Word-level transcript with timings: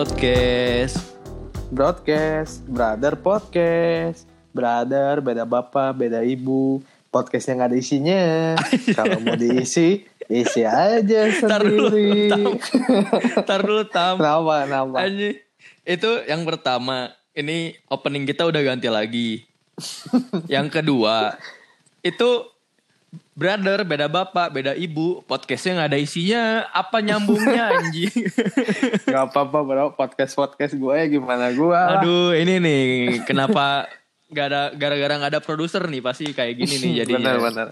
Broadcast. 0.00 0.96
Broadcast, 1.68 2.64
Brother 2.64 3.20
Podcast. 3.20 4.24
Brother, 4.48 5.20
beda 5.20 5.44
bapak, 5.44 5.92
beda 5.92 6.24
ibu. 6.24 6.80
Podcastnya 7.12 7.60
nggak 7.60 7.68
ada 7.68 7.76
isinya. 7.76 8.24
Kalau 8.96 9.20
mau 9.20 9.36
diisi, 9.36 10.00
isi 10.24 10.64
aja 10.64 11.20
Tar 11.44 11.60
dulu, 11.68 11.92
sendiri. 11.92 12.32
Tam. 12.32 12.48
Tar 13.44 13.60
dulu 13.60 13.84
Tam. 13.92 14.16
Kenapa, 14.16 14.64
kenapa? 14.64 14.96
Itu 15.84 16.10
yang 16.24 16.48
pertama. 16.48 17.12
Ini 17.36 17.76
opening 17.92 18.24
kita 18.24 18.48
udah 18.48 18.62
ganti 18.64 18.88
lagi. 18.88 19.44
yang 20.56 20.72
kedua, 20.72 21.36
itu 22.00 22.48
brother, 23.34 23.82
beda 23.82 24.06
bapak, 24.06 24.52
beda 24.52 24.72
ibu. 24.76 25.24
Podcastnya 25.24 25.80
nggak 25.80 25.90
ada 25.90 25.98
isinya. 25.98 26.42
Apa 26.70 27.00
nyambungnya 27.00 27.64
anjing? 27.74 28.12
Gak 29.08 29.24
apa-apa 29.32 29.58
bro, 29.64 29.86
podcast-podcast 29.96 30.76
gue 30.76 30.94
ya 30.94 31.06
gimana 31.08 31.50
gue. 31.50 31.80
Aduh, 32.00 32.36
ini 32.36 32.60
nih 32.60 32.84
kenapa 33.24 33.88
gak 34.30 34.46
ada 34.46 34.62
gara-gara 34.78 35.18
nggak 35.18 35.32
ada 35.34 35.42
produser 35.42 35.82
nih 35.90 35.98
pasti 35.98 36.30
kayak 36.30 36.54
gini 36.54 36.74
nih 36.78 36.92
jadi 37.02 37.12
Bener-bener. 37.18 37.68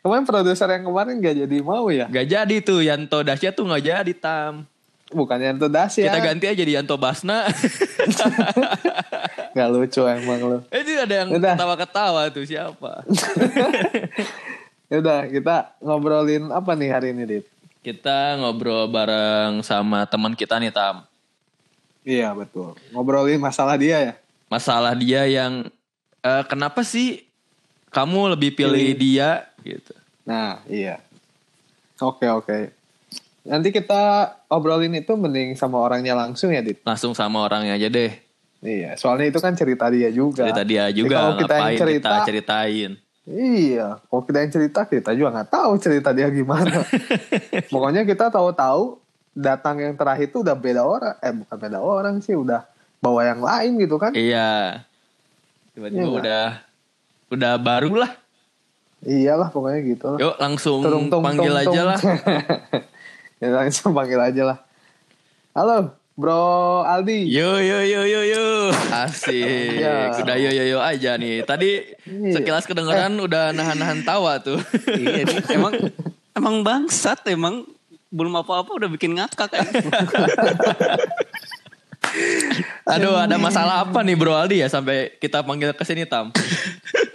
Kemarin 0.00 0.24
produser 0.24 0.68
yang 0.72 0.88
kemarin 0.88 1.20
gak 1.20 1.36
jadi 1.44 1.56
mau 1.60 1.86
ya? 1.92 2.08
Gak 2.08 2.26
jadi 2.26 2.56
tuh 2.64 2.80
Yanto 2.80 3.20
Dasya 3.20 3.52
tuh 3.52 3.68
nggak 3.68 3.84
jadi 3.84 4.12
Tam. 4.16 4.64
Bukannya 5.10 5.58
itu 5.58 5.66
das 5.66 5.98
ya? 5.98 6.06
Kita 6.06 6.22
ganti 6.22 6.46
aja 6.46 6.62
di 6.62 6.72
Yanto 6.78 6.94
Basna. 6.94 7.42
Gak 9.58 9.68
lucu 9.74 10.06
emang 10.06 10.38
lu. 10.38 10.58
Itu 10.70 10.90
ada 10.94 11.26
yang 11.26 11.34
ketawa-ketawa 11.34 12.30
tuh 12.30 12.46
siapa? 12.46 13.02
Yaudah, 14.90 15.30
kita 15.30 15.78
ngobrolin 15.78 16.50
apa 16.50 16.74
nih 16.74 16.90
hari 16.90 17.14
ini, 17.14 17.22
Dit? 17.22 17.46
Kita 17.78 18.34
ngobrol 18.42 18.90
bareng 18.90 19.62
sama 19.62 20.02
teman 20.02 20.34
kita 20.34 20.58
nih 20.58 20.74
Tam. 20.74 21.06
Iya, 22.02 22.34
betul. 22.34 22.74
Ngobrolin 22.90 23.38
masalah 23.38 23.78
dia 23.78 24.02
ya? 24.02 24.12
Masalah 24.50 24.98
dia 24.98 25.30
yang 25.30 25.70
eh, 26.26 26.42
kenapa 26.50 26.82
sih 26.82 27.22
kamu 27.94 28.34
lebih 28.34 28.58
pilih 28.58 28.98
dia 28.98 29.46
gitu. 29.62 29.94
Nah, 30.26 30.58
iya. 30.66 30.98
Oke, 32.02 32.26
oke. 32.26 32.74
Nanti 33.46 33.70
kita 33.70 34.34
obrolin 34.50 34.98
itu 34.98 35.14
mending 35.14 35.54
sama 35.54 35.78
orangnya 35.78 36.18
langsung 36.18 36.50
ya, 36.50 36.66
Dit? 36.66 36.82
Langsung 36.82 37.14
sama 37.14 37.46
orangnya 37.46 37.78
aja 37.78 37.86
deh. 37.86 38.10
Iya, 38.58 38.98
soalnya 38.98 39.30
itu 39.30 39.38
kan 39.38 39.54
cerita 39.54 39.86
dia 39.86 40.10
juga. 40.10 40.50
Cerita 40.50 40.66
dia 40.66 40.90
Jadi 40.90 40.98
juga 40.98 41.14
kalau 41.14 41.32
kita 41.38 41.54
ngapain 41.54 41.78
cerita, 41.78 42.10
kita 42.10 42.26
ceritain. 42.26 42.90
Iya. 43.30 43.88
Kalau 44.02 44.22
kita 44.26 44.38
yang 44.42 44.52
cerita, 44.52 44.80
kita 44.84 45.10
juga 45.14 45.28
nggak 45.40 45.50
tahu 45.54 45.72
cerita 45.78 46.10
dia 46.10 46.26
gimana. 46.28 46.82
Pokoknya 47.72 48.02
kita 48.02 48.28
tahu-tahu 48.28 48.98
datang 49.32 49.78
yang 49.78 49.94
terakhir 49.94 50.28
itu 50.28 50.42
udah 50.42 50.56
beda 50.58 50.82
orang. 50.82 51.14
Eh, 51.22 51.32
bukan 51.32 51.56
beda 51.56 51.78
orang 51.78 52.14
sih, 52.20 52.34
udah 52.34 52.66
bawa 52.98 53.24
yang 53.24 53.40
lain 53.40 53.70
gitu 53.80 53.96
kan? 53.96 54.12
Iya. 54.12 54.82
Tiba-tiba 55.72 56.02
Iya 56.02 56.10
udah 56.10 56.44
udah 57.30 57.52
baru 57.62 57.94
lah. 58.04 58.12
Iyalah, 59.00 59.48
pokoknya 59.48 59.80
gitu 59.86 60.06
lah. 60.12 60.18
Yuk 60.20 60.34
langsung 60.36 60.78
Tung, 60.84 61.08
tung, 61.08 61.24
panggil 61.24 61.48
tung, 61.48 61.62
aja 61.64 61.80
tung. 61.80 61.88
lah. 61.88 62.00
ya 63.40 63.48
langsung 63.48 63.90
panggil 63.96 64.20
aja 64.20 64.42
lah. 64.44 64.58
Halo, 65.56 65.96
Bro 66.20 66.84
Aldi. 66.84 67.32
Yo 67.32 67.56
yo 67.56 67.80
yo 67.80 68.04
yo 68.04 68.20
yo. 68.20 68.46
Asik. 68.92 69.80
Ya. 69.80 70.12
Udah 70.12 70.36
yo 70.36 70.52
yo 70.52 70.64
yo 70.68 70.78
aja 70.78 71.16
nih. 71.16 71.40
Tadi 71.48 71.96
Iya. 72.04 72.36
sekilas 72.36 72.68
kedengeran 72.68 73.16
udah 73.16 73.56
nahan-nahan 73.56 74.04
tawa 74.04 74.36
tuh. 74.36 74.60
iya 75.00 75.24
nih, 75.24 75.40
emang 75.48 75.72
emang 76.36 76.56
bangsat 76.60 77.24
emang 77.32 77.64
belum 78.12 78.36
apa-apa 78.36 78.68
udah 78.76 78.88
bikin 78.92 79.16
ngakak 79.16 79.48
kan. 79.48 79.64
Aduh, 82.90 83.14
ada 83.14 83.38
masalah 83.38 83.86
apa 83.86 84.02
nih 84.02 84.18
Bro 84.18 84.34
Aldi 84.34 84.60
ya 84.60 84.68
sampai 84.68 85.14
kita 85.16 85.46
panggil 85.46 85.70
ke 85.72 85.84
sini 85.86 86.02
Tam? 86.04 86.34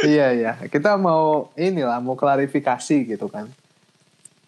iya 0.07 0.31
iya, 0.31 0.51
kita 0.71 0.95
mau 0.95 1.51
inilah 1.59 1.99
mau 1.99 2.15
klarifikasi 2.15 2.97
gitu 3.03 3.27
kan. 3.27 3.51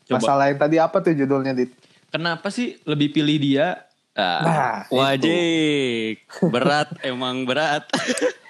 Coba. 0.07 0.23
Masalah 0.23 0.47
yang 0.47 0.55
tadi 0.55 0.79
apa 0.79 1.03
tuh 1.03 1.11
judulnya 1.11 1.51
dit? 1.51 1.67
Kenapa 2.07 2.47
sih 2.47 2.79
lebih 2.87 3.11
pilih 3.11 3.35
dia? 3.35 3.83
Ah, 4.17 4.41
Nah, 4.41 4.75
itu. 4.81 4.97
Wajik, 4.97 6.15
berat 6.49 6.89
emang 7.01 7.45
berat. 7.45 7.85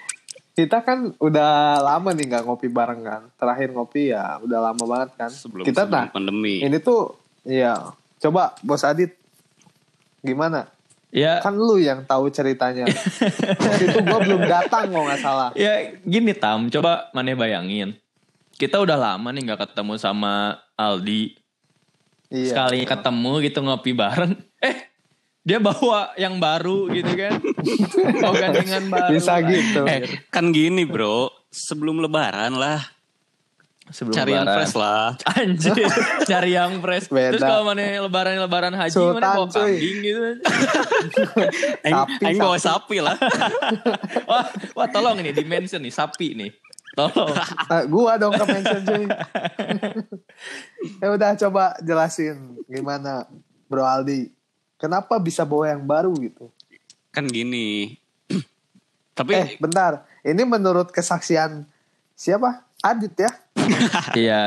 kita 0.58 0.80
kan 0.80 1.14
udah 1.16 1.52
lama 1.78 2.10
nih 2.10 2.24
nggak 2.26 2.42
ngopi 2.42 2.66
bareng 2.66 3.04
kan. 3.04 3.22
Terakhir 3.36 3.70
ngopi 3.70 4.10
ya 4.10 4.40
udah 4.40 4.58
lama 4.64 4.80
banget 4.82 5.10
kan. 5.14 5.30
Sebelum, 5.30 5.62
kita 5.62 5.84
sebelum 5.84 5.94
nah 5.94 6.08
pandemi. 6.08 6.58
ini 6.58 6.80
tuh 6.80 7.14
iya 7.44 7.78
coba 8.18 8.56
Bos 8.60 8.82
Adit 8.82 9.14
gimana? 10.18 10.66
ya 11.08 11.40
Kan 11.40 11.54
lu 11.54 11.76
yang 11.76 12.02
tahu 12.02 12.28
ceritanya. 12.28 12.88
Waktu 13.54 13.84
itu 13.86 13.98
gua 14.02 14.18
belum 14.18 14.42
datang 14.44 14.88
kalau 14.88 15.04
nggak 15.04 15.20
salah. 15.20 15.48
ya 15.54 15.94
gini 16.00 16.32
Tam, 16.32 16.68
coba 16.68 17.12
maneh 17.12 17.32
bayangin. 17.32 17.94
Kita 18.52 18.82
udah 18.82 18.96
lama 18.96 19.28
nih 19.30 19.46
nggak 19.46 19.68
ketemu 19.68 19.94
sama 19.94 20.58
Aldi. 20.74 21.38
Iya. 22.28 22.50
Sekali 22.50 22.82
ketemu 22.82 23.32
gitu 23.40 23.58
ngopi 23.62 23.92
bareng. 23.92 24.34
Eh, 24.58 24.87
dia 25.48 25.56
bawa 25.56 26.12
yang 26.20 26.36
baru 26.36 26.92
gitu 26.92 27.08
kan. 27.16 27.40
Bawa 28.22 28.34
gandengan 28.36 28.84
baru. 28.92 29.16
Bisa 29.16 29.40
gitu. 29.40 29.80
Eh, 29.88 30.20
kan 30.28 30.52
gini 30.52 30.84
bro, 30.84 31.32
sebelum 31.48 32.04
lebaran 32.04 32.52
lah, 32.52 32.84
Sebelum 33.88 34.12
cari 34.12 34.36
yang 34.36 34.44
lebaran. 34.44 34.56
fresh 34.60 34.74
lah. 34.76 35.16
Anjir, 35.40 35.72
cari 36.30 36.50
yang 36.52 36.72
fresh. 36.84 37.08
Beda. 37.08 37.32
Terus 37.32 37.40
kalau 37.40 37.64
mana 37.64 37.80
lebaran-lebaran 38.04 38.76
haji 38.76 38.92
Sultan, 38.92 39.24
mana 39.24 39.40
bawa 39.40 39.48
cuy. 39.48 39.72
kambing 39.72 39.98
gitu. 40.04 40.20
Aing, 42.28 42.36
bawa 42.36 42.60
sapi. 42.60 43.00
lah. 43.00 43.16
wah, 44.28 44.44
wah 44.76 44.88
tolong 44.92 45.16
ini 45.24 45.32
dimension 45.32 45.80
nih 45.80 45.94
sapi 45.96 46.36
nih. 46.36 46.52
Tolong. 46.92 47.32
Ah, 47.72 47.88
gua 47.88 48.20
dong 48.20 48.36
ke 48.36 48.44
mention 48.44 48.84
cuy. 48.84 49.04
ya 51.00 51.08
udah 51.08 51.30
coba 51.40 51.72
jelasin 51.80 52.60
gimana 52.68 53.24
Bro 53.72 53.88
Aldi. 53.88 54.37
Kenapa 54.78 55.18
bisa 55.18 55.42
bawa 55.42 55.74
yang 55.74 55.82
baru 55.82 56.14
gitu? 56.16 56.48
kan 57.08 57.26
gini. 57.26 57.98
Tapi 59.18 59.32
Eh, 59.34 59.48
bentar. 59.58 60.06
Ini 60.22 60.38
menurut 60.46 60.94
kesaksian 60.94 61.66
siapa? 62.14 62.62
Adit 62.78 63.14
ya. 63.18 63.30
Iya. 64.14 64.44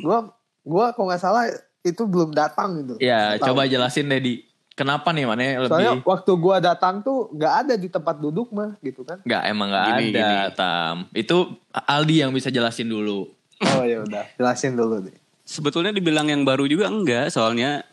Gua 0.00 0.32
gua 0.64 0.96
kalau 0.96 1.12
nggak 1.12 1.20
salah 1.20 1.44
itu 1.82 2.02
belum 2.08 2.32
datang 2.32 2.80
gitu. 2.80 2.94
Iya, 2.96 3.36
coba 3.36 3.68
jelasin 3.68 4.08
deh 4.08 4.16
di 4.16 4.34
kenapa 4.72 5.12
nih 5.12 5.28
mana 5.28 5.68
Soalnya 5.68 5.92
lebih 5.96 6.08
waktu 6.08 6.32
gua 6.36 6.56
datang 6.56 7.04
tuh 7.04 7.28
nggak 7.36 7.52
ada 7.64 7.74
di 7.76 7.88
tempat 7.92 8.16
duduk 8.16 8.48
mah 8.48 8.80
gitu 8.80 9.04
kan. 9.04 9.20
nggak 9.20 9.42
emang 9.46 9.68
nggak 9.68 9.84
ada 9.84 10.00
gini. 10.00 10.56
tam. 10.56 10.94
Itu 11.12 11.36
Aldi 11.70 12.24
yang 12.24 12.32
bisa 12.32 12.48
jelasin 12.48 12.88
dulu. 12.88 13.28
Oh 13.60 13.84
ya 13.84 14.00
udah, 14.04 14.24
jelasin 14.36 14.72
dulu 14.72 15.04
deh. 15.04 15.16
sebetulnya 15.44 15.92
dibilang 15.92 16.26
yang 16.26 16.42
baru 16.42 16.64
juga 16.64 16.88
enggak, 16.88 17.28
soalnya 17.28 17.84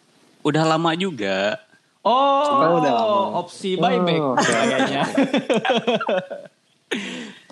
udah 0.42 0.64
lama 0.64 0.92
juga. 0.96 1.60
Oh, 2.04 2.44
Cuma 2.44 2.66
udah 2.78 2.92
lama. 2.92 3.20
opsi 3.40 3.76
buyback 3.76 4.20
Oh, 4.20 4.36
oke. 4.36 4.44
kayaknya. 4.44 5.04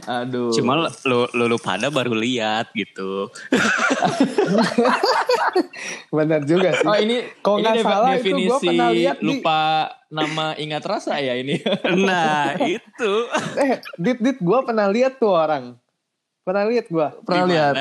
Aduh. 0.01 0.51
Cuma 0.51 0.75
lu, 0.75 0.83
lu, 1.31 1.43
lu 1.47 1.55
pada 1.55 1.87
baru 1.87 2.11
lihat 2.11 2.67
gitu. 2.73 3.31
Bener 6.11 6.41
juga 6.43 6.73
sih. 6.73 6.83
Oh 6.83 6.95
ini, 6.95 7.23
Kalau 7.39 7.57
ini 7.57 7.63
nggak 7.63 7.75
defi- 7.75 7.87
salah 7.87 8.11
itu 8.11 8.11
gua 8.11 8.19
definisi 8.19 8.67
pernah 8.67 8.89
lihat 8.91 9.15
di- 9.15 9.25
lupa 9.25 9.59
nama 10.09 10.45
ingat 10.57 10.83
rasa 10.83 11.17
ya 11.17 11.33
ini. 11.33 11.57
Nah 12.01 12.53
itu. 12.59 13.11
Eh, 13.55 13.79
dit 13.95 14.17
dit 14.19 14.37
gua 14.37 14.61
pernah 14.61 14.85
lihat 14.85 15.15
tuh 15.15 15.31
orang. 15.31 15.79
Pernah 16.41 16.63
lihat 16.65 16.85
gua. 16.87 17.13
Pernah 17.21 17.45
lihat? 17.47 17.73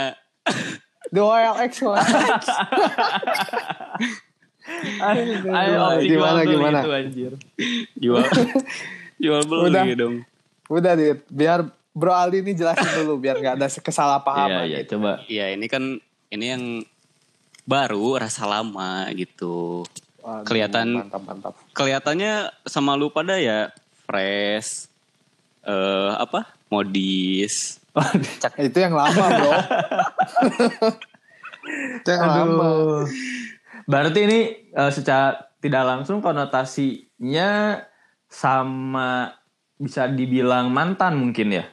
The 1.11 1.19
OLX. 1.19 1.73
Ayo 5.51 6.01
Gimana, 6.01 6.41
gimana? 6.43 6.79
itu 6.81 6.91
anjir. 6.91 7.33
Jual, 7.95 8.25
jual 9.23 9.43
beli 9.45 9.69
Udah. 9.69 9.85
dong. 9.95 10.17
Udah 10.67 10.93
dit, 10.95 11.21
biar 11.27 11.65
Bro 11.91 12.13
Aldi 12.13 12.41
ini 12.41 12.53
jelasin 12.55 12.87
dulu 12.97 13.19
biar 13.19 13.37
nggak 13.37 13.55
ada 13.57 13.67
Iya, 13.67 13.81
kesalahpahaman. 13.81 14.63
iya, 14.65 14.79
gitu. 14.81 14.97
coba. 14.97 15.13
Ya 15.27 15.51
ini 15.51 15.67
kan 15.67 15.99
ini 16.29 16.45
yang 16.47 16.65
baru 17.65 18.17
rasa 18.17 18.45
lama 18.45 19.11
gitu. 19.13 19.83
Waduh, 20.21 20.45
Kelihatan- 20.45 21.03
mantap 21.03 21.23
mantap. 21.25 21.55
Kelihatannya 21.73 22.33
sama 22.63 22.95
lu 22.95 23.09
pada 23.09 23.37
ya 23.37 23.75
fresh, 24.05 24.87
eh 25.63 26.13
apa 26.15 26.47
modis. 26.69 27.83
Itu 28.57 28.79
yang 28.79 28.95
lama 28.95 29.25
bro. 29.29 29.51
Itu 31.99 32.09
yang 32.09 32.23
lama. 32.25 32.71
Aduh. 33.91 33.99
Berarti 33.99 34.21
ini 34.23 34.41
eh, 34.71 34.91
secara 34.95 35.51
tidak 35.59 35.83
langsung 35.83 36.23
konotasinya 36.23 37.83
sama 38.31 39.35
bisa 39.75 40.07
dibilang 40.07 40.71
mantan 40.71 41.19
mungkin 41.19 41.59
ya. 41.59 41.65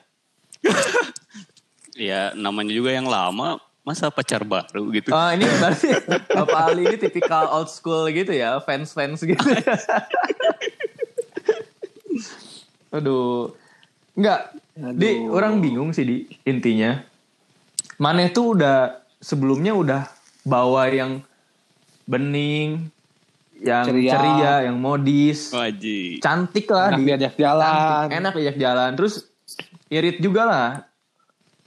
Ya 1.97 2.29
namanya 2.37 2.77
juga 2.77 2.93
yang 2.93 3.09
lama, 3.09 3.57
masa 3.81 4.13
pacar 4.13 4.45
baru 4.45 4.85
gitu. 4.93 5.09
Oh 5.09 5.29
ini 5.33 5.49
berarti 5.57 5.97
Bapak 6.29 6.61
Ali 6.69 6.85
ini 6.85 6.97
tipikal 7.01 7.49
old 7.49 7.73
school 7.73 8.05
gitu 8.13 8.37
ya, 8.37 8.61
fans-fans 8.61 9.25
gitu. 9.25 9.41
Aduh. 12.93 13.49
Enggak. 14.13 14.53
Di 14.93 15.25
orang 15.25 15.57
bingung 15.57 15.89
sih 15.89 16.05
di 16.05 16.17
intinya. 16.45 17.01
Maneh 17.97 18.29
tuh 18.29 18.53
udah 18.53 19.01
sebelumnya 19.17 19.73
udah 19.73 20.05
bawa 20.45 20.93
yang 20.93 21.25
bening, 22.07 22.87
yang 23.57 23.85
Ceria. 23.85 24.11
ceria, 24.13 24.53
yang 24.63 24.77
modis, 24.77 25.51
Wajib. 25.51 26.17
cantik 26.19 26.65
lah 26.67 26.89
Enak 26.89 26.97
di 26.97 27.03
diajak 27.05 27.33
jalan. 27.35 27.67
cantik, 27.67 28.17
enak 28.17 28.33
diajak 28.33 28.57
jalan. 28.57 28.89
Terus 28.95 29.13
irit 29.87 30.17
juga 30.17 30.43
lah. 30.43 30.69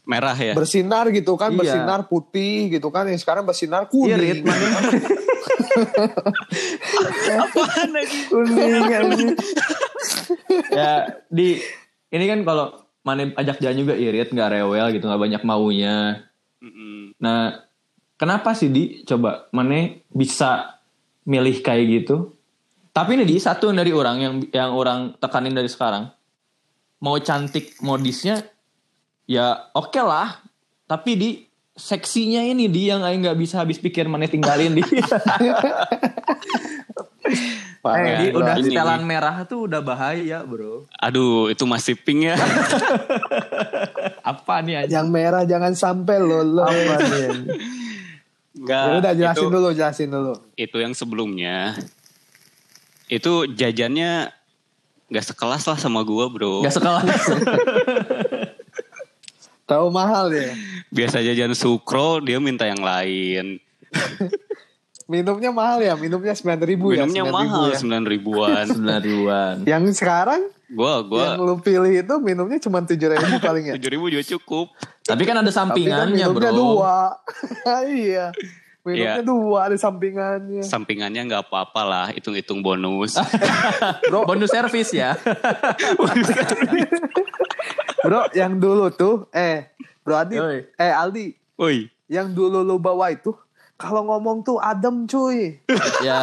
Merah 0.03 0.35
ya. 0.35 0.55
Bersinar 0.55 1.07
gitu 1.09 1.37
kan, 1.37 1.53
Iya. 1.53 1.59
bersinar 1.61 2.01
putih 2.05 2.67
gitu 2.69 2.89
kan. 2.89 3.07
Yang 3.07 3.23
sekarang 3.23 3.45
bersinar 3.45 3.87
kuning. 3.87 4.43
Irit. 4.43 4.43
Apaan 7.31 7.89
lagi? 7.91 8.19
kuning 8.27 9.31
ya 10.71 10.93
di 11.27 11.59
ini 12.09 12.25
kan 12.27 12.41
kalau 12.43 12.67
mana 13.01 13.31
ajak 13.35 13.59
jalan 13.59 13.79
juga 13.79 13.95
irit 13.95 14.29
nggak 14.29 14.51
rewel 14.53 14.87
gitu 14.91 15.05
nggak 15.05 15.21
banyak 15.21 15.43
maunya 15.43 16.25
nah 17.17 17.65
kenapa 18.21 18.53
sih 18.53 18.69
di? 18.69 19.01
Coba 19.09 19.49
mana 19.49 19.97
bisa 20.13 20.77
milih 21.25 21.65
kayak 21.65 21.85
gitu? 21.89 22.37
Tapi 22.93 23.17
ini 23.17 23.25
di 23.25 23.41
satu 23.41 23.73
dari 23.73 23.97
orang 23.97 24.17
yang 24.21 24.35
yang 24.53 24.71
orang 24.77 25.17
tekanin 25.17 25.57
dari 25.57 25.73
sekarang. 25.73 26.13
Mau 27.01 27.17
cantik 27.25 27.81
modisnya 27.81 28.45
ya 29.25 29.73
oke 29.73 29.97
lah. 30.05 30.45
Tapi 30.85 31.11
di 31.17 31.31
seksinya 31.73 32.45
ini 32.45 32.69
di 32.69 32.93
yang 32.93 33.01
aing 33.01 33.25
nggak 33.25 33.41
bisa 33.41 33.65
habis 33.65 33.81
pikir 33.81 34.05
mana 34.05 34.29
tinggalin 34.29 34.77
di. 34.77 34.85
Eh, 37.81 38.17
di, 38.21 38.27
bro. 38.37 38.45
udah 38.45 38.61
ini 38.61 38.77
setelan 38.77 39.03
merah 39.09 39.41
tuh 39.49 39.65
udah 39.65 39.81
bahaya 39.81 40.45
bro. 40.45 40.85
Aduh, 41.01 41.49
itu 41.49 41.65
masih 41.65 41.97
pink 41.97 42.29
ya. 42.29 42.37
apa 44.31 44.61
nih 44.61 44.85
aja 44.85 45.01
Yang 45.01 45.09
merah 45.09 45.43
jangan 45.49 45.73
sampai 45.73 46.21
lolos. 46.21 46.69
apa 46.69 46.95
nih 47.09 47.29
Enggak. 48.71 48.87
Ya 48.87 48.99
udah 49.03 49.13
jelasin 49.19 49.43
itu, 49.43 49.51
dulu, 49.51 49.69
jelasin 49.75 50.09
dulu. 50.15 50.35
Itu 50.55 50.77
yang 50.79 50.95
sebelumnya. 50.95 51.75
Itu 53.11 53.51
jajannya 53.51 54.31
nggak 55.11 55.25
sekelas 55.35 55.67
lah 55.67 55.79
sama 55.83 56.07
gua, 56.07 56.31
Bro. 56.31 56.63
Gak 56.63 56.79
sekelas 56.79 57.03
Tahu 59.71 59.87
mahal 59.91 60.31
ya. 60.31 60.55
Biasa 60.91 61.23
jajan 61.23 61.55
sukro, 61.55 62.23
dia 62.23 62.39
minta 62.39 62.67
yang 62.67 62.83
lain. 62.83 63.59
Minumnya 65.11 65.51
mahal 65.51 65.83
ya, 65.83 65.99
minumnya 65.99 66.31
9 66.31 66.55
ribu 66.63 66.95
ya. 66.95 67.03
Minumnya 67.03 67.27
9.000 67.27 67.35
mahal, 67.35 67.67
ya. 67.67 67.79
sembilan 67.83 68.05
ribuan. 68.07 68.65
Sembilan 68.79 69.01
ribuan 69.03 69.55
Yang 69.67 69.99
sekarang 69.99 70.47
Gua, 70.71 71.03
yang 71.03 71.11
gua 71.11 71.27
lu 71.35 71.59
pilih 71.59 71.91
itu 71.91 72.15
minumnya 72.23 72.63
cuma 72.63 72.79
7 72.79 72.95
ribu 72.95 73.37
paling 73.43 73.65
ya. 73.67 73.75
tujuh 73.75 73.91
ribu 73.91 74.07
juga 74.07 74.23
cukup. 74.39 74.71
Tapi 75.03 75.23
kan 75.27 75.43
ada 75.43 75.51
Tapi 75.51 75.51
kan 75.51 75.59
sampingannya 75.75 76.15
minumnya 76.15 76.31
bro 76.31 76.51
dua. 76.55 76.99
iya. 77.91 78.31
Minumnya 78.81 79.21
Iya. 79.21 79.23
dua 79.23 79.69
ada 79.69 79.77
sampingannya. 79.77 80.65
Sampingannya 80.65 81.21
nggak 81.23 81.45
apa-apa 81.47 81.83
lah, 81.83 82.07
hitung-hitung 82.09 82.61
bonus. 82.61 83.13
Bro, 84.09 84.25
Bonus 84.25 84.49
servis 84.49 84.89
ya 84.91 85.13
bro 88.01 88.25
yang 88.33 88.57
dulu 88.57 88.89
tuh, 88.91 89.29
eh, 89.31 89.69
Bro 90.01 90.17
Adi, 90.17 90.37
Yoi. 90.37 90.59
eh 90.75 90.93
Aldi, 90.93 91.27
Woi, 91.55 91.85
yang 92.09 92.33
dulu 92.33 92.65
lu 92.65 92.77
bawa 92.77 93.13
itu, 93.13 93.37
kalau 93.77 94.05
ngomong 94.07 94.41
tuh 94.41 94.57
adem 94.57 95.05
cuy. 95.05 95.61
Ya 96.01 96.23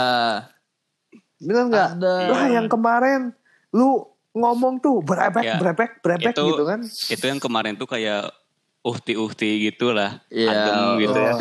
Bener 1.38 1.70
nggak? 1.70 1.90
Lah 2.02 2.50
yang 2.50 2.66
kemarin 2.66 3.30
lu 3.70 4.02
ngomong 4.34 4.82
tuh 4.82 5.02
berebek, 5.02 5.46
Ya. 5.46 5.56
berebek, 5.56 6.02
berebek 6.02 6.34
Itu- 6.34 6.50
gitu 6.52 6.64
kan. 6.66 6.80
itu 6.84 7.22
yang 7.24 7.38
kemarin 7.38 7.74
tuh 7.74 7.86
kayak 7.86 8.34
uhti-uhti 8.82 9.70
gitu 9.70 9.94
lah. 9.94 10.18
Iya 10.28 10.50
Adem 10.50 10.78
gitu 11.00 11.14
ya. 11.14 11.34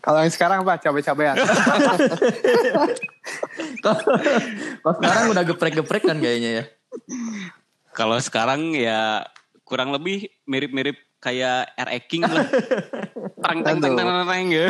Kalau 0.00 0.18
yang 0.24 0.32
sekarang 0.32 0.64
apa? 0.64 0.80
Cabai-cabean. 0.80 1.36
Kalau 3.84 4.96
sekarang 4.96 5.24
udah 5.32 5.44
geprek-geprek 5.44 6.04
kan 6.08 6.18
kayaknya 6.18 6.50
ya 6.50 6.64
Kalau 7.92 8.16
sekarang 8.18 8.72
ya 8.72 9.28
kurang 9.68 9.92
lebih 9.92 10.32
mirip-mirip 10.48 10.96
kayak 11.20 11.76
air 11.76 12.00
King 12.08 12.24
lah. 12.24 12.48
Teng 13.44 13.60
teng 13.60 13.78
teng 13.80 13.92
teng 13.96 14.06
teng, 14.08 14.28
teng, 14.28 14.46
ya. 14.52 14.68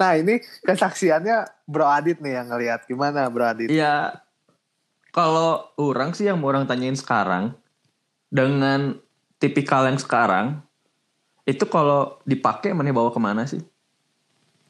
nah 0.00 0.18
ini 0.18 0.42
kesaksiannya 0.66 1.66
Bro 1.68 1.86
Adit 1.86 2.18
nih 2.18 2.42
yang 2.42 2.50
ngelihat. 2.50 2.86
Gimana 2.90 3.30
Bro 3.30 3.44
Adit? 3.46 3.68
Iya 3.70 4.18
Kalau 5.10 5.74
orang 5.78 6.14
sih 6.14 6.26
yang 6.30 6.38
mau 6.38 6.54
orang 6.54 6.70
tanyain 6.70 6.94
sekarang 6.94 7.50
Dengan 8.30 8.94
tipikal 9.42 9.90
yang 9.90 9.98
sekarang 9.98 10.62
Itu 11.50 11.66
kalau 11.66 12.22
dipakai 12.22 12.70
mana 12.70 12.94
bawa 12.94 13.10
ke 13.10 13.18
mana 13.18 13.42
sih? 13.44 13.60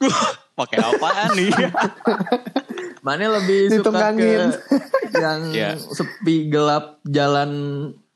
Pakai 0.59 0.79
apaan 0.81 1.37
nih? 1.37 1.53
Mana 3.07 3.33
lebih 3.33 3.81
suka 3.81 4.13
ke 4.13 4.45
yang 5.17 5.41
Iya. 5.57 5.81
sepi 5.97 6.53
gelap 6.53 7.01
jalan 7.09 7.51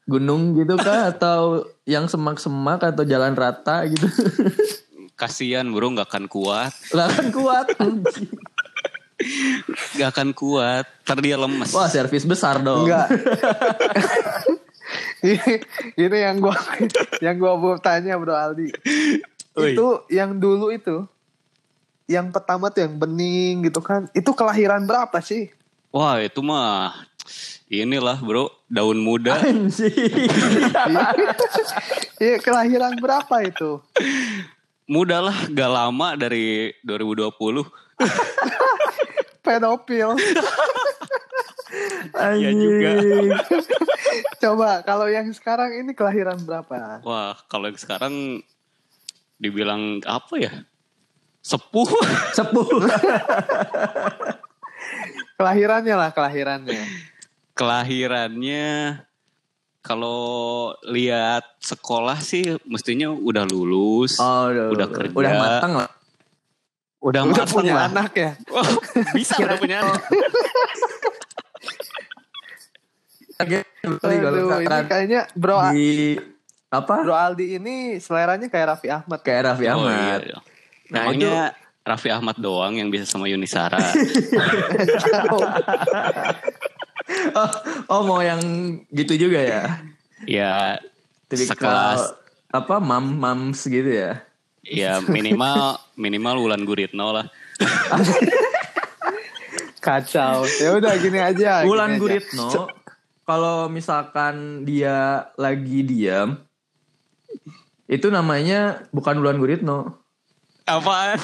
gunung 0.04 0.52
gitu 0.52 0.76
kah 0.76 1.08
atau 1.08 1.64
yang 1.88 2.04
semak-semak 2.04 2.92
atau 2.92 3.00
jalan 3.08 3.32
rata 3.32 3.88
gitu? 3.88 4.04
Kasian 5.16 5.72
bro 5.72 5.88
nggak 5.88 6.04
akan 6.04 6.24
kuat. 6.28 6.72
lah 6.92 7.08
kan 7.08 7.32
kuat. 7.32 7.66
Nggak 9.96 10.08
akan 10.12 10.28
kuat. 10.36 10.84
Ntar 11.08 11.18
dia 11.24 11.40
lemes. 11.40 11.72
Wah 11.72 11.88
servis 11.88 12.28
besar 12.28 12.60
dong. 12.60 12.84
Enggak. 12.84 13.08
ini, 16.04 16.18
yang 16.20 16.36
gua 16.38 16.56
yang 17.24 17.36
gua 17.40 17.56
mau 17.56 17.76
tanya 17.80 18.20
Bro 18.20 18.36
Aldi. 18.36 18.68
Oi. 19.56 19.72
Itu 19.72 20.04
yang 20.12 20.36
dulu 20.36 20.68
itu 20.74 21.08
yang 22.04 22.28
pertama 22.28 22.68
tuh 22.68 22.84
yang 22.84 22.94
bening 23.00 23.64
gitu 23.64 23.80
kan. 23.80 24.10
Itu 24.12 24.36
kelahiran 24.36 24.84
berapa 24.84 25.16
sih? 25.24 25.48
Wah 25.94 26.20
itu 26.20 26.42
mah 26.44 26.92
inilah 27.72 28.20
bro 28.20 28.52
daun 28.68 29.00
muda. 29.00 29.40
Iya, 32.20 32.38
kelahiran 32.38 32.94
berapa 33.00 33.36
itu? 33.42 33.82
muda 34.84 35.24
lah 35.24 35.36
gak 35.48 35.70
lama 35.72 36.08
dari 36.16 36.76
2020. 36.84 37.32
Pedofil. 39.44 40.16
Iya 42.14 42.50
juga. 42.54 42.90
Coba 44.42 44.86
kalau 44.86 45.10
yang 45.10 45.26
sekarang 45.34 45.74
ini 45.74 45.90
kelahiran 45.90 46.38
berapa? 46.46 47.02
Wah 47.02 47.34
kalau 47.50 47.66
yang 47.66 47.78
sekarang 47.80 48.44
dibilang 49.42 49.98
apa 50.06 50.34
ya? 50.38 50.52
Sepuh. 51.42 51.90
Sepuh. 52.38 52.86
Kelahirannya 55.34 55.94
lah 55.98 56.10
kelahirannya. 56.14 56.82
Kelahirannya 57.58 58.66
kalau 59.84 60.72
lihat 60.88 61.44
sekolah 61.60 62.22
sih 62.22 62.56
mestinya 62.64 63.10
udah 63.12 63.44
lulus. 63.44 64.16
Oh, 64.22 64.48
udah, 64.48 64.66
Udah 64.72 64.88
kerja. 64.88 65.12
Udah 65.12 65.32
matang 65.36 65.72
lah. 65.76 65.90
Udah, 67.04 67.20
Udah 67.28 67.44
punya 67.44 67.76
lah. 67.76 67.92
anak 67.92 68.16
ya. 68.16 68.32
Wah, 68.54 68.64
bisa 69.12 69.36
udah 69.36 69.60
punya 69.60 69.84
anak. 69.84 70.00
Aduh, 73.34 74.62
ini 74.62 74.80
kayaknya 74.86 75.20
Bro 75.36 75.58
di 75.74 76.16
apa? 76.70 77.02
Bro 77.02 77.12
Aldi 77.12 77.58
ini 77.58 77.98
seleranya 78.00 78.46
kayak 78.48 78.66
Raffi 78.72 78.88
Ahmad. 78.88 79.20
Kayak 79.20 79.52
Raffi 79.52 79.66
Oh, 79.68 79.84
Ahmad. 79.84 80.20
iya. 80.22 80.38
Nah, 80.88 81.02
Emangnya 81.04 81.52
Raffi 81.84 82.08
Ahmad 82.08 82.36
doang 82.38 82.78
yang 82.78 82.88
bisa 82.88 83.04
sama 83.04 83.28
Yuni 83.28 83.44
Sara. 83.44 83.76
Oh, 87.36 87.50
oh 87.92 88.00
mau 88.00 88.24
yang 88.24 88.40
gitu 88.88 89.28
juga 89.28 89.36
ya? 89.36 89.62
ya 90.24 90.80
Tipikal 91.28 91.52
sekelas 91.52 92.00
apa 92.48 92.80
mam 92.80 93.20
mams 93.20 93.60
gitu 93.60 93.84
ya? 93.86 94.24
Ya 94.66 95.00
minimal 95.14 95.78
minimal 95.94 96.40
Wulan 96.40 96.64
Guritno 96.64 97.12
lah. 97.12 97.26
Kacau. 99.84 100.48
Ya 100.58 100.74
udah 100.74 100.92
gini 100.96 101.20
aja. 101.20 101.62
Wulan. 101.68 102.00
Guritno 102.00 102.72
kalau 103.24 103.72
misalkan 103.72 104.64
dia 104.68 105.28
lagi 105.40 105.80
diam 105.80 106.36
itu 107.88 108.08
namanya 108.08 108.88
bukan 108.92 109.20
Wulan 109.20 109.40
Guritno, 109.40 110.04
Apaan? 110.64 111.20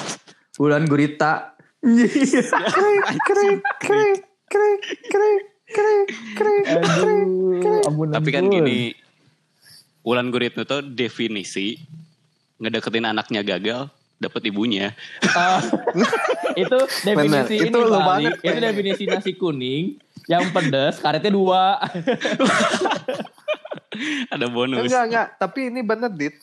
Wulan 0.60 0.84
Gurita. 0.84 1.56
Krik, 1.80 2.12
krik, 2.12 3.60
krik, 3.80 4.20
krik, 4.52 4.80
krik, 5.08 5.40
krik, 5.72 6.08
krik. 6.36 6.64
Aduh, 6.68 7.88
ampun 7.88 8.12
Tapi 8.12 8.28
kan 8.28 8.52
gini, 8.52 8.92
Wulan 10.04 10.28
Guritno 10.28 10.68
tuh 10.68 10.84
definisi 10.84 11.80
ngedeketin 12.60 13.08
anaknya 13.08 13.40
gagal 13.40 13.88
dapat 14.20 14.52
ibunya. 14.52 14.92
Ah, 15.32 15.64
itu 16.60 16.76
definisi 17.08 17.56
Bener, 17.56 17.64
ini 17.64 17.72
itu 17.72 17.78
lu 17.80 17.96
Bali. 17.96 18.04
banget 18.04 18.32
Itu 18.36 18.42
kayaknya. 18.44 18.68
definisi 18.68 19.04
nasi 19.08 19.32
kuning 19.32 19.84
Yang 20.28 20.44
pedes 20.52 21.00
karetnya 21.00 21.32
dua. 21.32 21.80
Ada 24.30 24.46
bonus. 24.46 24.86
Enggak, 24.86 25.02
enggak. 25.10 25.26
Tapi 25.40 25.60
ini 25.72 25.80
bener, 25.82 26.10
Dit. 26.14 26.36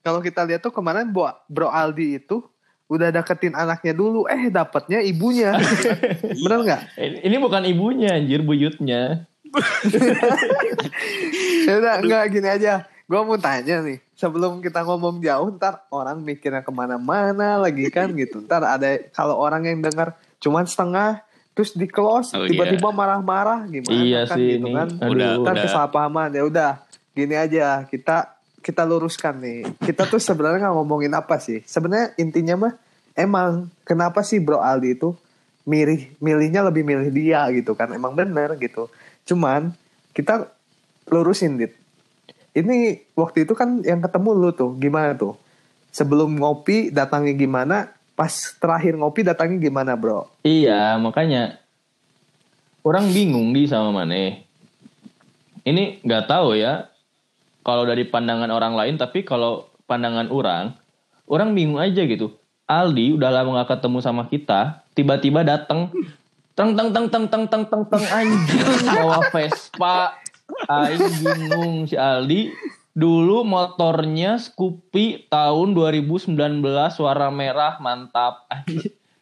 Kalau 0.00 0.24
kita 0.24 0.42
lihat 0.48 0.64
tuh 0.64 0.72
kemarin 0.72 1.06
Bro, 1.06 1.30
Bro 1.46 1.68
Aldi 1.70 2.18
itu 2.18 2.42
udah 2.90 3.14
deketin 3.14 3.54
anaknya 3.54 3.94
dulu. 3.94 4.26
Eh, 4.26 4.50
dapatnya 4.50 4.98
ibunya. 5.04 5.54
bener 6.42 6.58
nggak? 6.66 6.80
Ini 6.98 7.36
bukan 7.38 7.62
ibunya 7.68 8.18
anjir 8.18 8.42
buyutnya. 8.42 9.28
Ya 11.68 11.72
udah, 11.78 11.94
enggak 12.02 12.22
gini 12.34 12.48
aja. 12.50 12.89
Gue 13.10 13.20
mau 13.26 13.34
tanya 13.34 13.82
nih. 13.82 13.98
Sebelum 14.14 14.62
kita 14.62 14.86
ngomong 14.86 15.18
jauh, 15.18 15.50
ntar 15.50 15.82
orang 15.90 16.22
mikirnya 16.22 16.62
ke 16.62 16.70
mana-mana 16.70 17.58
lagi 17.58 17.90
kan 17.90 18.06
gitu. 18.22 18.38
Ntar 18.38 18.62
ada, 18.62 18.86
kalau 19.10 19.34
orang 19.34 19.66
yang 19.66 19.82
dengar 19.82 20.14
cuman 20.38 20.62
setengah, 20.62 21.18
terus 21.50 21.74
di 21.74 21.90
close, 21.90 22.30
Oh, 22.38 22.46
tiba-tiba 22.46 22.94
marah-marah 22.94 23.66
gimana 23.66 23.90
Iya 23.90 24.20
kan 24.30 24.38
sih 24.38 24.62
gitu 24.62 24.70
ini. 24.70 24.78
kan. 24.78 24.88
Aduh. 24.94 25.10
Udah, 25.10 25.30
Ntar 25.42 25.54
udah. 25.58 25.64
kesalahpahaman. 25.66 26.30
Ya 26.30 26.42
udah, 26.46 26.70
gini 27.10 27.34
aja. 27.34 27.82
Kita 27.82 28.38
kita 28.62 28.86
luruskan 28.86 29.42
nih. 29.42 29.66
Kita 29.82 30.06
tuh 30.06 30.22
sebenarnya 30.22 30.70
nggak 30.70 30.76
ngomongin 30.78 31.10
apa 31.10 31.42
sih. 31.42 31.66
Sebenarnya 31.66 32.14
intinya 32.14 32.68
mah 32.68 32.72
emang 33.18 33.66
kenapa 33.82 34.22
sih 34.22 34.38
Bro 34.38 34.62
Aldi 34.62 34.94
itu 34.94 35.18
milih 35.66 36.14
milihnya 36.22 36.62
lebih 36.62 36.86
milih 36.86 37.10
dia 37.10 37.42
gitu 37.50 37.74
kan. 37.74 37.90
Emang 37.90 38.14
bener 38.14 38.54
gitu. 38.62 38.86
Cuman 39.26 39.74
kita 40.14 40.46
lurusin 41.10 41.58
dit. 41.58 41.74
Ini 42.60 43.10
waktu 43.16 43.48
itu 43.48 43.56
kan 43.56 43.80
yang 43.82 44.04
ketemu 44.04 44.30
lu 44.36 44.50
tuh 44.52 44.76
gimana 44.76 45.16
tuh? 45.16 45.34
Sebelum 45.90 46.38
ngopi 46.38 46.92
datangnya 46.92 47.34
gimana? 47.34 47.76
Pas 48.14 48.30
terakhir 48.60 49.00
ngopi 49.00 49.24
datangnya 49.24 49.58
gimana 49.58 49.96
bro? 49.96 50.28
Iya, 50.44 51.00
makanya 51.00 51.56
orang 52.84 53.10
bingung 53.10 53.56
di 53.56 53.64
sama 53.64 53.90
Mane. 53.90 54.44
Ini 55.64 56.04
nggak 56.04 56.24
tahu 56.28 56.56
ya 56.56 56.90
kalau 57.60 57.84
dari 57.84 58.08
pandangan 58.08 58.48
orang 58.48 58.74
lain, 58.76 58.94
tapi 58.96 59.24
kalau 59.24 59.68
pandangan 59.84 60.32
orang, 60.32 60.72
orang 61.28 61.52
bingung 61.52 61.80
aja 61.80 62.04
gitu. 62.08 62.32
Aldi 62.70 63.18
udah 63.18 63.30
lama 63.34 63.62
gak 63.62 63.76
ketemu 63.78 63.98
sama 63.98 64.30
kita, 64.30 64.86
tiba-tiba 64.94 65.42
datang 65.42 65.90
teng 66.54 66.78
teng 66.78 66.94
teng 66.94 67.06
teng 67.10 67.26
teng 67.26 67.44
teng 67.50 67.64
teng 67.66 67.82
teng 67.90 68.04
anjing 68.14 68.62
bawa 68.86 69.26
Vespa. 69.34 70.14
Aing 70.70 71.14
bingung 71.18 71.74
si 71.90 71.98
Aldi. 71.98 72.54
Dulu 72.90 73.46
motornya 73.46 74.38
Scoopy 74.38 75.30
tahun 75.30 75.74
2019 75.74 76.36
warna 77.02 77.28
merah 77.30 77.78
mantap. 77.82 78.46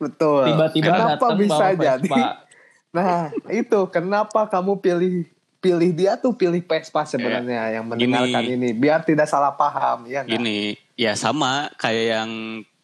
Betul. 0.02 0.52
Tiba-tiba 0.52 0.93
kenapa 0.93 1.09
datang 1.17 1.37
bisa 1.40 1.55
bawa 1.57 1.71
jadi? 1.76 2.09
Vespa. 2.09 2.26
Nah 2.88 3.28
itu 3.52 3.81
kenapa 3.93 4.40
kamu 4.49 4.73
pilih 4.81 5.14
pilih 5.59 5.90
dia 5.90 6.14
tuh 6.14 6.33
pilih 6.33 6.62
Vespa 6.62 7.02
sebenarnya 7.02 7.75
yang 7.75 7.85
mendengarkan 7.90 8.43
gini. 8.47 8.55
ini 8.55 8.69
biar 8.73 9.02
tidak 9.02 9.26
salah 9.26 9.52
paham 9.52 10.07
ya? 10.07 10.23
Gini, 10.23 10.78
ya 10.95 11.19
sama 11.19 11.69
kayak 11.76 12.07
yang 12.14 12.31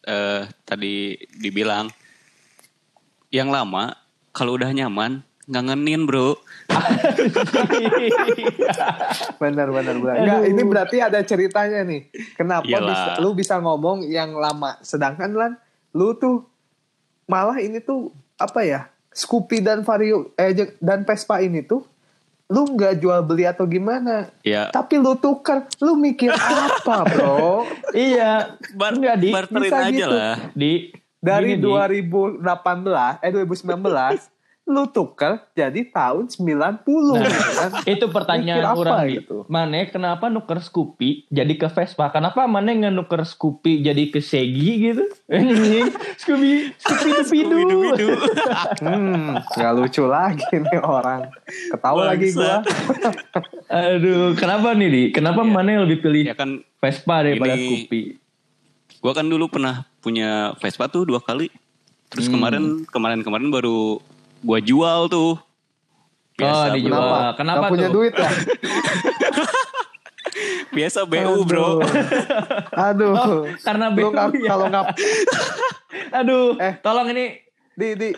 eh, 0.05 0.41
tadi 0.67 1.15
dibilang. 1.39 1.89
Yang 3.33 3.49
lama, 3.51 3.99
kalau 4.31 4.55
udah 4.55 4.71
nyaman, 4.71 5.23
ngangenin 5.49 6.07
bro. 6.07 6.39
Benar 9.41 9.67
benar 9.71 9.95
benar. 9.99 10.15
Enggak, 10.19 10.41
ini 10.49 10.61
berarti 10.63 10.97
ada 11.01 11.19
ceritanya 11.21 11.83
nih. 11.83 12.01
Kenapa 12.35 12.65
bisa, 12.65 13.19
lu 13.21 13.35
bisa 13.35 13.55
ngomong 13.59 14.07
yang 14.07 14.35
lama 14.35 14.77
sedangkan 14.81 15.31
lan 15.35 15.51
lu 15.95 16.15
tuh 16.15 16.43
malah 17.27 17.59
ini 17.59 17.79
tuh 17.79 18.11
apa 18.39 18.63
ya? 18.63 18.87
Scoopy 19.15 19.63
dan 19.63 19.87
Vario 19.87 20.35
eh 20.35 20.51
dan 20.83 21.07
Vespa 21.07 21.39
ini 21.39 21.63
tuh 21.63 21.87
lu 22.45 22.77
nggak 22.77 23.01
jual 23.01 23.25
beli 23.25 23.49
atau 23.49 23.65
gimana? 23.65 24.29
Ya, 24.45 24.69
Tapi 24.69 25.01
lu 25.01 25.17
tukar, 25.17 25.65
lu 25.81 25.97
mikir 25.97 26.29
apa, 26.29 27.01
Bro? 27.09 27.65
iya, 27.97 28.53
bar 28.77 28.93
enggak 28.93 29.17
di 29.17 29.33
barterin 29.33 29.65
bisa 29.65 29.77
aja 29.81 29.89
gitu. 29.89 30.13
lah. 30.13 30.37
di 30.53 30.93
Dari 31.25 31.57
gini, 31.57 31.65
Di. 31.65 32.05
2018 32.05 33.25
eh 33.25 33.31
2019 33.33 34.34
lu 34.65 34.89
tukar 34.89 35.45
jadi 35.53 35.77
tahun 35.93 36.25
90 36.25 36.81
gitu 36.81 37.21
kan. 37.53 37.71
itu 37.85 38.05
pertanyaan 38.09 38.65
Mikir 38.65 38.73
apa 38.73 38.81
orang 38.81 38.99
gitu? 39.13 39.35
Mane 39.45 39.93
kenapa 39.93 40.25
nuker 40.25 40.57
Scoopy 40.57 41.29
jadi 41.29 41.53
ke 41.53 41.69
Vespa? 41.69 42.09
Kenapa 42.09 42.49
Mane 42.49 42.73
nggak 42.73 42.93
nuker 42.97 43.21
Scoopy 43.21 43.85
jadi 43.85 44.09
ke 44.09 44.25
Segi 44.25 44.89
gitu? 44.89 45.05
Scoopy, 46.21 46.73
Scoopy 46.81 47.39
Dupidu. 47.45 48.09
Hmm, 48.75 49.37
nggak 49.37 49.71
lucu 49.77 50.03
lagi 50.05 50.41
nih 50.51 50.81
orang. 50.81 51.29
Ketawa 51.45 52.11
lagi 52.13 52.33
gua. 52.33 52.65
Aduh, 53.69 54.33
kenapa 54.33 54.73
nih 54.73 54.89
di? 54.89 55.03
Kenapa 55.13 55.45
Mane 55.45 55.85
lebih 55.85 56.01
pilih 56.01 56.25
ya 56.25 56.35
kan, 56.35 56.65
Vespa 56.81 57.21
daripada 57.21 57.53
Ini- 57.53 57.85
Scoopy? 57.85 58.01
gua 58.97 59.13
kan 59.13 59.29
dulu 59.29 59.45
pernah 59.45 59.85
punya 60.01 60.57
Vespa 60.57 60.89
tuh 60.89 61.05
dua 61.05 61.21
kali. 61.21 61.53
Terus 62.09 62.25
kemarin 62.25 62.81
kemarin 62.89 63.21
kemarin 63.21 63.53
baru 63.53 64.01
gua 64.45 64.59
jual 64.61 65.09
tuh. 65.09 65.33
Oh, 66.35 66.65
dijual. 66.69 66.93
Kenapa? 66.93 67.17
Kenapa 67.35 67.65
punya 67.71 67.87
tuh? 67.87 67.93
duit 67.97 68.13
ya? 68.13 68.27
Biasa 70.75 71.03
BU 71.03 71.35
bro. 71.47 71.79
Aduh. 72.75 73.15
Oh, 73.15 73.41
karena 73.63 73.87
BU 73.87 74.11
ya. 74.11 74.27
kalau 74.45 74.65
nggak 74.67 74.85
Aduh, 76.19 76.59
Eh. 76.59 76.73
tolong 76.79 77.07
ini 77.09 77.39
di 77.71 77.87
di 77.95 78.09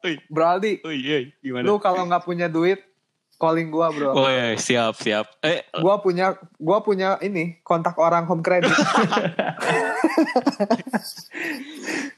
Oi, 0.00 0.14
Bro 0.28 0.44
Aldi, 0.46 0.80
oi, 0.80 0.96
oi, 1.02 1.24
gimana? 1.40 1.64
lu 1.66 1.76
kalau 1.76 2.06
nggak 2.06 2.22
punya 2.22 2.46
duit 2.46 2.78
calling 3.36 3.68
gua, 3.68 3.88
Bro. 3.88 4.12
Oh 4.12 4.26
iya, 4.26 4.52
siap, 4.54 4.96
siap. 4.96 5.28
Eh, 5.40 5.60
Gua 5.76 5.98
punya 5.98 6.32
gua 6.56 6.80
punya 6.80 7.20
ini 7.20 7.60
kontak 7.60 7.94
orang 7.94 8.24
home 8.24 8.40
credit. 8.40 8.72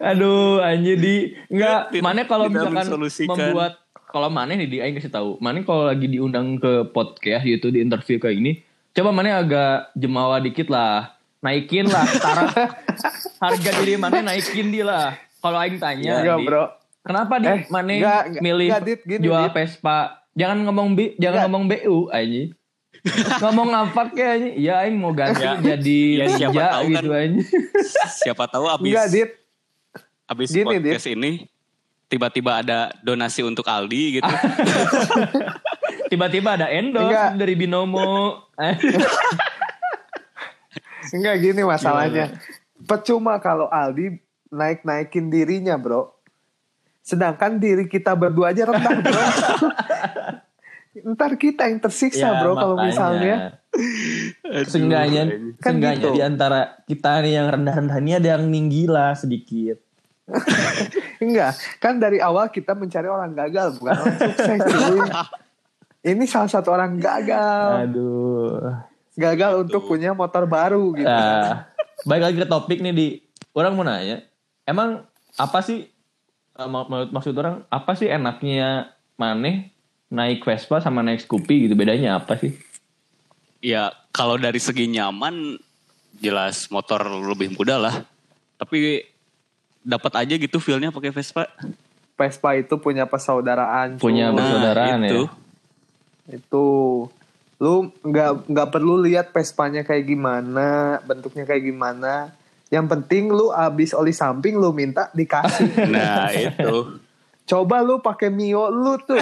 Aduh, 0.00 0.60
anjir 0.60 0.96
di 0.96 1.14
enggak 1.48 1.90
mana 1.98 2.22
kalau 2.24 2.46
misalkan 2.46 2.86
membuat 3.26 3.72
kalau 4.08 4.28
mana 4.28 4.54
nih 4.54 4.66
di 4.66 4.78
aing 4.78 4.96
kasih 4.96 5.12
tahu. 5.12 5.30
Mana 5.38 5.60
kalau 5.62 5.84
lagi 5.84 6.06
diundang 6.06 6.56
ke 6.56 6.88
podcast 6.88 7.44
gitu 7.44 7.68
di 7.68 7.82
interview 7.82 8.16
kayak 8.16 8.36
gini, 8.36 8.52
coba 8.92 9.10
mana 9.10 9.38
agak 9.38 9.92
jemawa 9.92 10.38
dikit 10.38 10.68
lah. 10.68 11.12
Naikin 11.38 11.86
lah 11.86 12.02
taraf 12.18 12.50
harga 13.42 13.70
diri 13.78 13.94
mana 13.94 14.18
naikin 14.24 14.74
dia 14.74 14.82
lah. 14.82 15.06
Kalau 15.38 15.54
aing 15.56 15.78
tanya, 15.78 16.18
Enggak, 16.18 16.34
Di, 16.34 16.46
Bro. 16.50 16.64
kenapa 16.98 17.34
di 17.38 17.46
Eh, 17.46 17.60
mana 17.70 17.90
milih 18.42 18.66
enggak, 18.66 18.82
Dit, 18.82 19.00
gini, 19.06 19.22
jual 19.22 19.46
Dit. 19.46 19.54
Vespa? 19.54 20.17
Jangan 20.38 20.58
ngomong 20.62 20.88
B, 20.94 20.98
jangan 21.16 21.34
Enggak. 21.34 21.44
ngomong 21.44 21.64
BU 21.66 21.98
aja. 22.08 22.42
ngomong 23.42 23.68
apa 23.70 24.02
kayak 24.10 24.32
aja. 24.32 24.48
Ya 24.54 24.74
aing 24.80 24.96
mau 24.96 25.10
ganti 25.10 25.38
Ya. 25.40 25.58
jadi 25.58 25.98
Ya, 26.14 26.26
siapa 26.30 26.54
Ninja 26.54 26.66
tahu 26.70 26.86
gitu 26.88 27.08
kan. 27.08 27.18
aja. 27.18 27.40
siapa 28.16 28.44
tahu 28.46 28.64
abis 28.68 28.88
Enggak, 28.88 29.06
Dit. 29.08 29.30
abis 30.26 30.48
Gini, 30.50 30.64
podcast 30.64 31.08
ini 31.08 31.30
tiba-tiba 32.04 32.52
ada 32.58 32.78
donasi 33.00 33.42
untuk 33.42 33.64
Aldi 33.64 34.02
gitu. 34.16 34.28
Tiba-tiba 36.08 36.56
ada 36.56 36.66
endorse 36.68 37.04
Enggak. 37.06 37.30
dari 37.36 37.54
Binomo. 37.54 38.40
Enggak 41.08 41.34
gini 41.38 41.62
masalahnya. 41.62 42.32
Percuma 42.80 43.36
kalau 43.38 43.66
Aldi 43.66 44.16
naik-naikin 44.48 45.28
dirinya, 45.28 45.76
Bro. 45.76 46.17
Sedangkan 47.08 47.56
diri 47.56 47.88
kita 47.88 48.12
berdua 48.12 48.52
aja 48.52 48.68
rendah, 48.68 49.00
Bro. 49.00 49.22
Ntar 51.16 51.40
kita 51.40 51.64
yang 51.64 51.80
tersiksa, 51.80 52.36
Ya, 52.36 52.44
Bro, 52.44 52.52
kalau 52.60 52.76
misalnya. 52.84 53.64
Seenggaknya, 54.68 55.56
Kan 55.56 55.80
seenggaknya 55.80 56.08
gitu. 56.12 56.16
di 56.18 56.20
antara 56.20 56.76
kita 56.84 57.24
nih 57.24 57.32
yang 57.40 57.46
rendah-rendah 57.48 57.96
ini 58.04 58.12
ada 58.20 58.28
yang 58.36 58.44
ninggih 58.44 58.92
lah 58.92 59.16
sedikit. 59.16 59.80
Enggak, 61.24 61.56
kan 61.80 61.96
dari 61.96 62.20
awal 62.20 62.52
kita 62.52 62.76
mencari 62.76 63.08
orang 63.08 63.32
gagal, 63.32 63.80
bukan 63.80 63.96
orang 63.96 64.18
sukses. 64.20 64.60
Ini 66.04 66.24
salah 66.28 66.50
satu 66.52 66.68
orang 66.76 67.00
gagal. 67.00 67.88
Aduh. 67.88 68.84
Gagal 69.16 69.64
untuk 69.64 69.88
punya 69.88 70.12
motor 70.12 70.44
baru 70.44 70.92
gitu. 70.92 71.08
Nah, 71.08 71.72
baik 72.04 72.22
lagi 72.22 72.36
ke 72.36 72.46
topik 72.46 72.78
nih 72.84 72.92
di 72.92 73.06
orang 73.56 73.72
mau 73.72 73.82
nanya, 73.88 74.20
emang 74.68 75.08
apa 75.40 75.58
sih 75.64 75.88
menurut 76.66 77.14
maksud 77.14 77.38
orang 77.38 77.62
apa 77.70 77.94
sih 77.94 78.10
enaknya 78.10 78.90
maneh 79.14 79.70
naik 80.10 80.42
Vespa 80.42 80.82
sama 80.82 81.06
naik 81.06 81.22
Scoopy 81.22 81.70
gitu 81.70 81.78
bedanya 81.78 82.18
apa 82.18 82.34
sih? 82.34 82.58
Ya 83.62 83.94
kalau 84.10 84.34
dari 84.34 84.58
segi 84.58 84.90
nyaman 84.90 85.62
jelas 86.18 86.66
motor 86.74 87.06
lebih 87.06 87.54
mudah 87.54 87.78
lah. 87.78 87.96
Tapi 88.58 89.06
dapat 89.86 90.26
aja 90.26 90.34
gitu 90.34 90.58
feelnya 90.58 90.90
pakai 90.90 91.14
Vespa. 91.14 91.46
Vespa 92.18 92.50
itu 92.58 92.74
punya 92.82 93.06
persaudaraan. 93.06 94.02
Punya 94.02 94.34
persaudaraan 94.34 95.06
ya? 95.06 95.10
itu. 95.14 95.22
itu 96.28 96.66
lu 97.58 97.90
nggak 98.06 98.46
nggak 98.46 98.68
perlu 98.70 99.02
lihat 99.02 99.34
Vespanya 99.34 99.82
kayak 99.82 100.06
gimana 100.06 100.98
bentuknya 101.02 101.42
kayak 101.42 101.66
gimana 101.66 102.30
yang 102.68 102.84
penting 102.84 103.32
lu 103.32 103.48
abis 103.48 103.96
oli 103.96 104.12
samping 104.12 104.60
lu 104.60 104.76
minta 104.76 105.08
dikasih 105.16 105.68
Nah 105.94 106.28
itu. 106.32 107.00
Coba 107.48 107.80
lu 107.80 108.04
pakai 108.04 108.28
Mio 108.28 108.68
lu 108.68 109.00
tuh. 109.00 109.20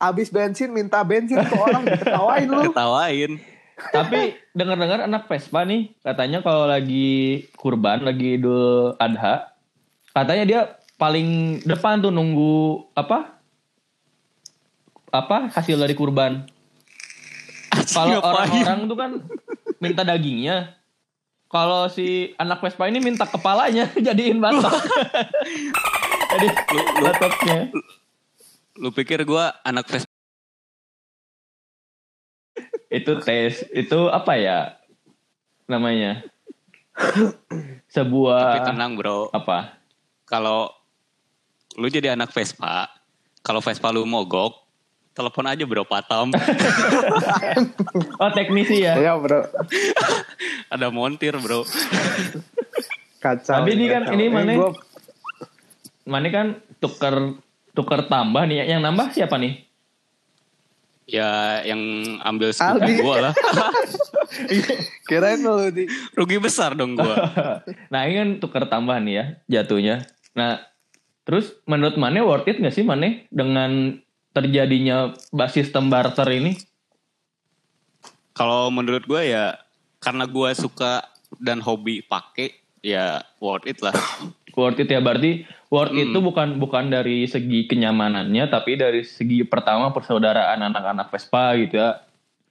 Abis 0.00 0.32
bensin 0.32 0.72
minta 0.72 1.04
bensin 1.04 1.40
ke 1.40 1.54
orang 1.56 1.84
diketawain 1.84 2.48
lu. 2.48 2.72
Ketawain. 2.72 3.32
Tapi 3.76 4.40
dengar-dengar 4.56 5.04
anak 5.04 5.28
Vespa 5.28 5.68
nih 5.68 5.92
katanya 6.00 6.40
kalau 6.40 6.64
lagi 6.64 7.44
kurban, 7.60 8.00
lagi 8.00 8.40
Idul 8.40 8.96
Adha, 8.96 9.52
katanya 10.16 10.44
dia 10.48 10.60
paling 10.96 11.60
depan 11.60 12.00
tuh 12.00 12.08
nunggu 12.08 12.88
apa? 12.96 13.36
Apa 15.12 15.52
hasil 15.52 15.76
dari 15.76 15.92
kurban? 15.92 16.48
Kalau 17.96 18.20
orang-orang 18.24 18.80
tuh 18.88 18.96
kan 18.96 19.10
minta 19.78 20.02
dagingnya. 20.02 20.72
Kalau 21.46 21.86
si 21.86 22.34
anak 22.42 22.58
Vespa 22.58 22.90
ini 22.90 22.98
minta 22.98 23.22
kepalanya 23.22 23.86
jadiin 24.06 24.42
batok. 24.42 24.72
Jadi 26.36 26.46
batoknya. 26.98 27.58
Lu 28.76 28.90
pikir 28.92 29.22
gua 29.22 29.54
anak 29.62 29.86
Vespa 29.88 30.10
Itu 32.90 33.18
tes, 33.22 33.66
itu 33.74 34.10
apa 34.10 34.36
ya 34.38 34.76
namanya? 35.70 36.22
Sebuah 37.90 38.42
tapi 38.56 38.60
tenang 38.74 38.98
bro. 38.98 39.30
apa? 39.30 39.78
Kalau 40.26 40.70
lu 41.76 41.86
jadi 41.92 42.16
anak 42.16 42.32
Vespa, 42.32 42.88
kalau 43.44 43.60
Vespa 43.62 43.92
lu 43.94 44.08
mogok, 44.08 44.65
telepon 45.16 45.48
aja 45.48 45.64
bro 45.64 45.82
Patam. 45.82 46.28
Oh 48.16 48.30
teknisi 48.30 48.80
ya. 48.80 48.96
Iya 48.96 49.16
bro. 49.16 49.40
Ada 50.72 50.88
montir 50.88 51.32
bro. 51.34 51.64
Kacau. 53.18 53.56
Tapi 53.56 53.70
ini 53.72 53.88
kan, 53.88 54.04
kacau. 54.04 54.14
ini 54.14 54.24
mana? 54.28 54.52
gua- 54.54 54.76
Mana 56.04 56.28
kan 56.28 56.46
tuker 56.78 57.40
tuker 57.72 58.00
tambah 58.06 58.44
nih. 58.44 58.68
Yang 58.68 58.80
nambah 58.82 59.06
siapa 59.10 59.36
nih? 59.36 59.64
Ya 61.06 61.62
yang 61.62 61.80
ambil 62.20 62.50
skuter 62.50 62.90
gua 62.98 63.14
lah. 63.22 63.34
Kirain 65.08 65.38
lu 65.38 65.70
di. 65.70 65.86
Rugi 66.12 66.36
besar 66.36 66.74
dong 66.74 66.94
gua. 66.94 67.14
nah 67.88 68.04
ini 68.04 68.14
kan 68.14 68.28
tuker 68.38 68.64
tambah 68.66 68.96
nih 68.98 69.14
ya 69.14 69.24
jatuhnya. 69.50 70.04
Nah 70.32 70.60
terus 71.22 71.56
menurut 71.64 71.96
Mane 71.96 72.20
worth 72.20 72.46
it 72.46 72.58
gak 72.58 72.70
sih 72.70 72.82
Mane 72.82 73.26
dengan 73.28 73.98
terjadinya 74.36 75.16
sistem 75.48 75.88
barter 75.88 76.28
ini? 76.30 76.60
Kalau 78.30 78.68
menurut 78.68 79.02
gua 79.02 79.24
ya 79.24 79.56
karena 79.98 80.28
gua 80.28 80.52
suka 80.52 81.08
dan 81.38 81.58
hobi 81.58 82.04
pakai 82.04 82.52
ya 82.78 83.24
worth 83.38 83.64
it 83.64 83.80
lah. 83.80 83.96
Worth 84.52 84.78
it 84.78 84.88
ya 84.88 85.00
berarti 85.00 85.42
worth 85.66 85.90
Hmm. 85.90 86.04
itu 86.06 86.18
bukan 86.18 86.56
bukan 86.56 86.88
dari 86.88 87.24
segi 87.24 87.64
kenyamanannya 87.64 88.44
tapi 88.46 88.76
dari 88.76 89.02
segi 89.02 89.42
pertama 89.42 89.90
persaudaraan 89.90 90.60
anak-anak 90.62 91.08
Vespa 91.08 91.56
gitu 91.56 91.76
ya 91.76 91.90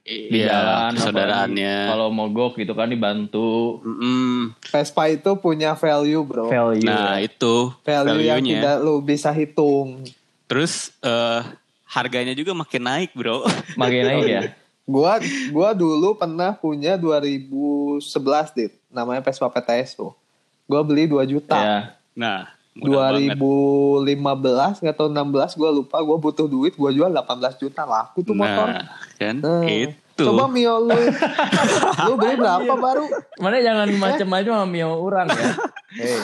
di 0.06 0.38
Iya, 0.38 0.54
jalan 0.54 0.92
persaudaraannya. 0.94 1.76
kalau 1.90 2.08
mogok 2.10 2.62
gitu 2.62 2.74
kan 2.74 2.86
dibantu 2.88 3.82
Mm-mm. 3.82 4.54
Vespa 4.64 5.10
itu 5.10 5.34
punya 5.36 5.74
value 5.74 6.22
bro. 6.22 6.46
value 6.46 6.86
Nah 6.86 7.18
itu 7.18 7.74
value 7.82 8.22
yang 8.22 8.38
value-nya. 8.38 8.58
tidak 8.62 8.78
lu 8.80 9.02
bisa 9.02 9.30
hitung. 9.32 10.06
Terus 10.46 10.94
eh, 11.00 11.42
harganya 11.86 12.34
juga 12.34 12.52
makin 12.52 12.82
naik 12.84 13.14
bro. 13.14 13.46
makin 13.80 14.02
naik 14.04 14.26
ya 14.26 14.44
Gua 14.86 15.18
gua 15.50 15.74
dulu 15.74 16.14
pernah 16.14 16.54
punya 16.54 16.94
2011 16.94 18.06
dit, 18.54 18.70
namanya 18.86 19.18
Vespa 19.26 19.50
PTS 19.50 19.98
tuh. 19.98 20.14
Gua 20.70 20.86
beli 20.86 21.10
2 21.10 21.26
juta. 21.26 21.58
ya 21.58 21.80
Nah 22.14 22.54
murah 22.76 23.16
banget. 23.16 23.40
2015 23.40 24.84
nggak 24.84 24.96
tahu 25.00 25.10
16 25.10 25.58
gua 25.58 25.70
lupa 25.74 25.98
gua 26.04 26.18
butuh 26.20 26.46
duit 26.46 26.78
gua 26.78 26.92
jual 26.92 27.10
18 27.10 27.58
juta 27.58 27.82
laku 27.82 28.22
tuh 28.22 28.38
motor. 28.38 28.68
Nah 28.68 28.86
kan 29.18 29.36
Nah, 29.42 29.66
itu. 29.66 29.96
Coba 30.22 30.46
Mio 30.48 30.80
lu 30.80 30.96
lu 32.08 32.14
beli 32.16 32.36
berapa 32.38 32.74
baru? 32.78 33.04
mana 33.36 33.60
jangan 33.60 33.88
macam-macam 33.96 34.54
sama 34.54 34.68
Mio 34.70 34.92
orang 34.96 35.28
ya 35.28 35.50
Eh, 35.96 36.22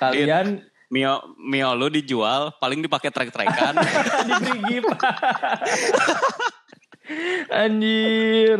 kalian 0.00 0.64
Mio 0.94 1.18
Mio 1.36 1.74
lu 1.74 1.90
dijual 1.90 2.54
paling 2.54 2.78
dipakai 2.78 3.10
trek-trekan. 3.10 3.74
diberi 4.30 4.58
gift 4.70 4.94
anjir 7.50 8.58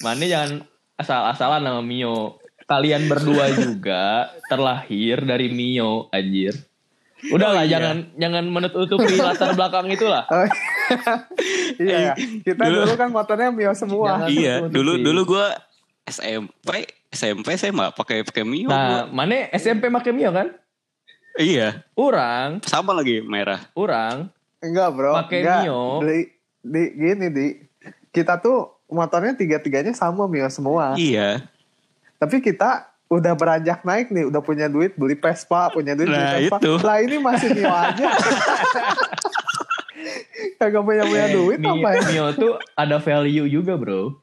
mana 0.00 0.24
jangan 0.24 0.50
asal-asalan 0.96 1.62
sama 1.62 1.82
Mio 1.82 2.40
kalian 2.64 3.04
berdua 3.04 3.50
juga 3.52 4.04
terlahir 4.48 5.20
dari 5.20 5.50
Mio 5.50 6.08
anjir 6.10 6.56
Udahlah 7.20 7.60
Oh, 7.60 7.68
iya. 7.68 7.72
jangan 7.76 7.96
jangan 8.16 8.44
menutupi 8.48 9.20
latar 9.20 9.52
belakang 9.52 9.92
itulah. 9.92 10.24
oh, 10.24 10.48
iya, 11.76 12.16
kita 12.16 12.64
Dulu- 12.64 12.88
dulu 12.88 12.94
kan 12.96 13.12
motornya 13.12 13.52
Mio 13.52 13.76
semua. 13.76 14.24
Jangan. 14.24 14.28
iya, 14.32 14.54
dulu 14.64 14.96
dulu 14.96 15.20
gua 15.28 15.52
SMP 16.08 16.88
SMP 17.12 17.60
saya 17.60 17.76
mah 17.76 17.92
pakai 17.92 18.24
pakai 18.24 18.40
Mio. 18.40 18.72
Nah, 18.72 19.04
gua. 19.04 19.12
mana 19.12 19.52
SMP 19.52 19.92
make 19.92 20.08
Mio 20.08 20.32
kan? 20.32 20.48
Iya, 21.32 21.86
Orang, 21.94 22.58
sama 22.62 22.90
lagi 22.90 23.20
merah. 23.20 23.62
orang 23.72 24.28
Enggak 24.58 24.88
bro, 24.92 25.14
Pakai 25.16 25.40
enggak. 25.40 25.60
Mio. 25.64 25.84
Di, 26.02 26.18
di, 26.60 26.82
gini 26.92 27.26
di, 27.28 27.46
kita 28.10 28.36
tuh 28.36 28.76
motornya 28.86 29.32
tiga-tiganya 29.32 29.94
sama 29.94 30.26
Mio 30.26 30.44
semua. 30.48 30.92
Iya. 30.94 31.48
Tapi 32.18 32.38
kita 32.38 32.84
udah 33.06 33.32
beranjak 33.32 33.80
naik 33.82 34.10
nih, 34.10 34.28
udah 34.28 34.38
punya 34.38 34.66
duit 34.66 34.94
beli 34.94 35.16
Vespa, 35.16 35.70
punya 35.70 35.96
duit 35.96 36.06
Nah, 36.06 36.18
beli 36.36 36.44
Vespa. 36.44 36.56
itu. 36.58 36.72
Lah 36.78 36.98
ini 36.98 37.16
masih 37.16 37.48
Mio 37.50 37.70
aja. 37.70 38.06
Kagak 40.56 40.82
punya 40.82 41.04
punya 41.04 41.26
Eh, 41.26 41.32
duit 41.32 41.58
Mio, 41.58 41.72
apa 41.74 41.88
ya? 41.90 42.00
Mio 42.06 42.26
tuh 42.32 42.52
ada 42.74 42.96
value 42.98 43.48
juga, 43.48 43.76
Bro. 43.76 44.20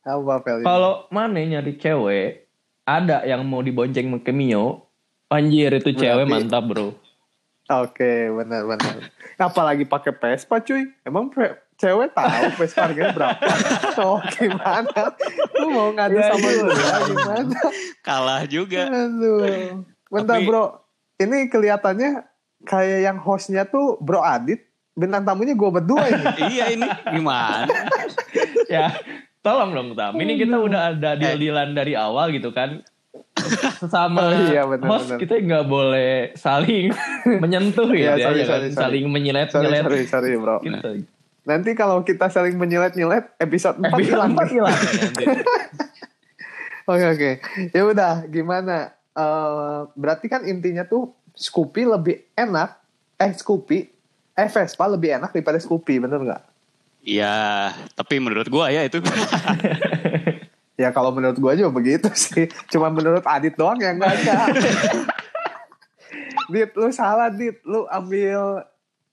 Apa 0.00 0.40
value? 0.40 0.64
Kalau 0.64 1.04
mana 1.10 1.36
nyari 1.36 1.76
cewek, 1.76 2.48
ada 2.82 3.20
yang 3.24 3.44
mau 3.44 3.60
dibonceng 3.60 4.08
ke 4.18 4.32
Mio, 4.32 4.87
anjir 5.28 5.70
itu 5.72 5.90
cewek 5.92 6.24
Berarti- 6.24 6.32
mantap, 6.32 6.64
Bro. 6.64 6.86
Oke, 7.68 8.32
benar 8.32 8.64
benar. 8.64 9.12
Apalagi 9.36 9.84
pakai 9.84 10.16
Vespa 10.16 10.56
cuy. 10.58 10.88
Emang 11.04 11.28
pe- 11.28 11.52
cewek 11.76 12.16
tahu 12.16 12.32
Vespa 12.56 12.88
harganya 12.88 13.12
berapa? 13.12 13.44
oh, 14.08 14.18
gimana? 14.26 15.12
Lu 15.54 15.68
mau 15.68 15.92
ngadu 15.92 16.16
Ya, 16.16 16.32
sama 16.32 16.48
iya. 16.48 16.62
lu 16.64 16.72
gimana? 17.06 17.60
Kalah 18.00 18.42
juga. 18.48 18.88
Aduh. 18.88 19.84
Bentar 20.08 20.40
Tapi- 20.40 20.48
bro, 20.48 20.80
ini 21.20 21.38
kelihatannya 21.46 22.24
kayak 22.64 23.00
yang 23.04 23.18
hostnya 23.20 23.68
tuh 23.68 24.00
Bro 24.00 24.24
Adit, 24.24 24.64
bintang 24.96 25.28
tamunya 25.28 25.52
gue 25.52 25.70
berdua 25.70 26.08
ini. 26.08 26.24
iya 26.56 26.72
ini 26.72 26.88
gimana? 27.06 27.68
ya, 28.64 28.96
tolong 29.38 29.76
dong, 29.76 29.88
Tam. 29.92 30.16
Ini 30.16 30.40
kita 30.40 30.56
udah 30.56 30.96
ada 30.96 31.14
deal-dealan 31.14 31.76
dari 31.76 31.92
awal 31.92 32.32
gitu 32.32 32.48
kan. 32.48 32.80
Sesama 33.76 34.20
Oh, 34.20 34.32
iya, 34.44 34.62
benar, 34.64 34.88
host 34.88 35.08
benar. 35.08 35.18
kita 35.18 35.34
nggak 35.38 35.64
boleh 35.64 36.12
saling 36.34 36.90
menyentuh 37.42 37.88
gitu 37.88 38.00
Iya, 38.00 38.12
ya, 38.12 38.24
sorry, 38.24 38.38
ya 38.38 38.44
kan? 38.44 38.50
sorry, 38.50 38.68
sorry. 38.68 38.76
saling 38.76 39.04
menyilet 39.06 39.48
sorry, 39.48 39.64
nyilet 39.64 39.82
sorry, 39.82 40.02
sorry 40.04 40.32
bro. 40.34 40.56
gitu. 40.60 40.90
Nanti 41.42 41.70
kalau 41.72 42.02
kita 42.02 42.28
saling 42.28 42.54
menyilet-nyilet, 42.54 43.32
episode 43.36 43.76
4 43.78 43.88
Episode 43.88 44.04
hilang. 44.04 44.30
empat 44.30 44.48
hilang 44.48 44.76
nanti. 45.00 45.24
Oke, 46.84 47.04
oke. 47.06 47.30
Ya 47.70 47.82
udah, 47.82 48.12
gimana? 48.26 48.76
Eh, 49.10 49.80
berarti 49.92 50.26
kan 50.26 50.44
intinya 50.44 50.84
tuh 50.84 51.08
Scoopy 51.32 51.84
lebih 51.86 52.28
enak. 52.34 52.76
Eh, 53.16 53.32
Scoopy. 53.32 53.78
Eh, 54.34 54.46
Vespa 54.46 54.84
lebih 54.86 55.14
enak 55.14 55.30
daripada 55.30 55.56
Scoopy, 55.56 55.98
bener 55.98 56.20
nggak? 56.20 56.42
Iya, 57.00 57.72
tapi 57.94 58.18
menurut 58.18 58.46
gua 58.46 58.68
ya 58.68 58.84
itu. 58.84 59.00
Ya 60.78 60.94
kalau 60.94 61.10
menurut 61.10 61.34
gue 61.34 61.52
juga 61.58 61.74
begitu 61.74 62.06
sih. 62.14 62.46
Cuma 62.70 62.86
menurut 62.86 63.26
Adit 63.26 63.58
doang 63.58 63.82
yang 63.82 63.98
enggak 63.98 64.14
ada. 64.22 64.46
Dit, 66.54 66.70
lu 66.78 66.88
salah 66.94 67.34
Dit. 67.34 67.58
Lu 67.66 67.84
ambil 67.90 68.62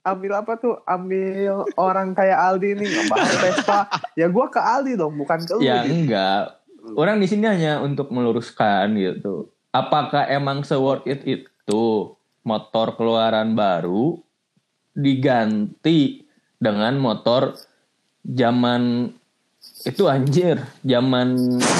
ambil 0.06 0.32
apa 0.38 0.54
tuh? 0.62 0.78
Ambil 0.86 1.66
orang 1.76 2.14
kayak 2.14 2.38
Aldi 2.38 2.78
nih 2.78 2.88
ngebahas 2.88 3.34
Vespa. 3.42 3.80
Ya 4.14 4.30
gue 4.30 4.46
ke 4.54 4.62
Aldi 4.62 4.94
dong, 4.94 5.18
bukan 5.18 5.42
ke 5.42 5.58
lu. 5.58 5.66
ya 5.66 5.82
Dit. 5.82 6.06
enggak. 6.06 6.62
Orang 6.94 7.18
di 7.18 7.26
sini 7.26 7.50
hanya 7.50 7.82
untuk 7.82 8.14
meluruskan 8.14 8.94
gitu. 8.94 9.50
Apakah 9.74 10.30
emang 10.30 10.62
se-worth 10.62 11.10
it 11.10 11.26
itu 11.26 12.14
motor 12.46 12.94
keluaran 12.94 13.58
baru 13.58 14.22
diganti 14.94 16.30
dengan 16.62 17.02
motor 17.02 17.58
zaman 18.22 19.12
itu 19.86 20.04
anjir, 20.10 20.58
zaman 20.82 21.38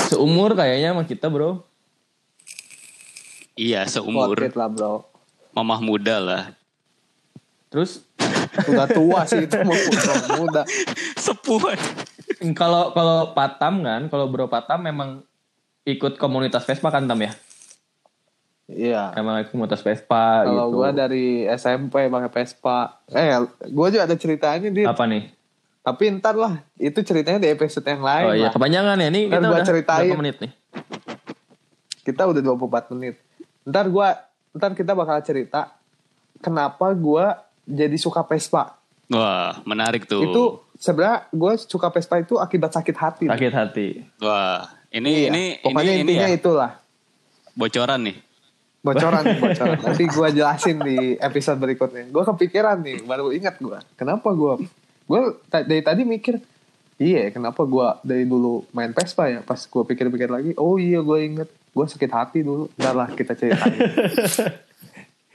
seumur 0.08 0.54
kayaknya 0.54 0.94
sama 0.94 1.04
kita, 1.04 1.26
Bro. 1.28 1.66
iya, 3.56 3.84
Worth 3.84 3.94
seumur 3.98 4.38
it 4.40 4.54
lah 4.54 4.70
bro. 4.70 5.04
mamah 5.52 5.80
muda 5.82 6.16
lah. 6.20 6.44
Terus 7.72 8.06
Udah 8.68 8.88
tua 8.88 9.28
sih 9.28 9.44
itu 9.44 9.58
mau 9.68 9.76
muda. 10.40 10.64
Sepuh. 11.20 11.76
kalau 12.56 12.96
kalau 12.96 13.36
Patam 13.36 13.84
kan, 13.84 14.08
kalau 14.08 14.32
Bro 14.32 14.48
Patam 14.48 14.80
memang 14.80 15.10
ikut 15.84 16.16
komunitas 16.16 16.64
Vespa 16.64 16.88
kan 16.88 17.04
Tam 17.04 17.20
ya? 17.20 17.36
Iya. 18.66 19.14
Emang 19.14 19.44
aku 19.44 19.60
motor 19.60 19.78
Vespa 19.78 20.42
Kalau 20.42 20.72
gitu. 20.72 20.76
gue 20.82 20.90
dari 20.96 21.26
SMP 21.52 22.08
pakai 22.08 22.32
Vespa. 22.32 22.78
Eh, 23.12 23.30
gue 23.70 23.88
juga 23.92 24.04
ada 24.08 24.16
ceritanya 24.18 24.70
di. 24.72 24.82
Apa 24.88 25.06
nih? 25.06 25.35
Tapi 25.86 26.04
ntar 26.12 26.34
lah, 26.34 26.54
itu 26.76 26.98
ceritanya 27.00 27.38
di 27.38 27.48
episode 27.48 27.86
yang 27.86 28.02
lain 28.02 28.26
Oh 28.26 28.34
iya, 28.34 28.50
lah. 28.50 28.52
kepanjangan 28.52 28.98
ya. 28.98 29.08
Ini 29.08 29.22
Ntar 29.24 29.30
kita 29.30 29.46
gua 29.46 29.54
udah 29.54 29.64
ceritain. 29.64 30.02
berapa 30.04 30.18
menit 30.18 30.36
nih? 30.40 30.52
Kita 32.02 32.22
udah 32.26 32.42
24 32.42 32.92
menit. 32.92 33.16
Ntar 33.64 33.86
gua, 33.88 34.08
ntar 34.52 34.74
kita 34.74 34.92
bakal 34.92 35.18
cerita 35.22 35.74
kenapa 36.40 36.90
gua 36.92 37.38
jadi 37.64 37.94
suka 37.96 38.22
Vespa. 38.24 38.78
Wah, 39.08 39.62
menarik 39.64 40.06
tuh. 40.06 40.22
Itu 40.24 40.44
sebenarnya 40.76 41.30
gue 41.30 41.54
suka 41.60 41.90
Vespa 41.90 42.18
itu 42.18 42.36
akibat 42.36 42.74
sakit 42.74 42.96
hati. 42.96 43.26
Sakit 43.28 43.54
hati. 43.54 43.88
Wah, 44.18 44.66
ini 44.90 45.10
Iya. 45.20 45.30
ini 45.30 45.44
Pokoknya 45.60 45.82
ini, 45.92 46.02
ini 46.02 46.02
intinya 46.12 46.26
ya, 46.26 46.34
itulah. 46.36 46.72
bocoran 47.54 48.00
nih. 48.02 48.18
Bocoran, 48.82 49.24
bocoran. 49.44 49.78
Nanti 49.80 50.04
gue 50.04 50.28
jelasin 50.32 50.78
di 50.80 50.98
episode 51.16 51.58
berikutnya. 51.58 52.10
Gue 52.10 52.24
kepikiran 52.24 52.82
nih, 52.82 53.02
baru 53.02 53.30
ingat 53.30 53.58
gue. 53.58 53.78
Kenapa 53.94 54.30
gue? 54.32 54.66
Gue 55.06 55.22
dari 55.48 55.82
tadi 55.82 56.02
mikir, 56.02 56.42
iya 56.98 57.30
kenapa 57.30 57.62
gue 57.62 57.88
dari 58.02 58.26
dulu 58.26 58.66
main 58.72 58.90
Vespa 58.90 59.28
ya? 59.28 59.40
Pas 59.40 59.60
gue 59.60 59.84
pikir-pikir 59.86 60.28
lagi, 60.28 60.52
oh 60.56 60.76
iya 60.76 61.00
gue 61.00 61.20
inget. 61.22 61.50
Gue 61.70 61.86
sakit 61.86 62.08
hati 62.08 62.40
dulu. 62.42 62.72
Ntar 62.74 62.94
lah 62.94 63.10
kita 63.10 63.34
ceritain. 63.34 63.76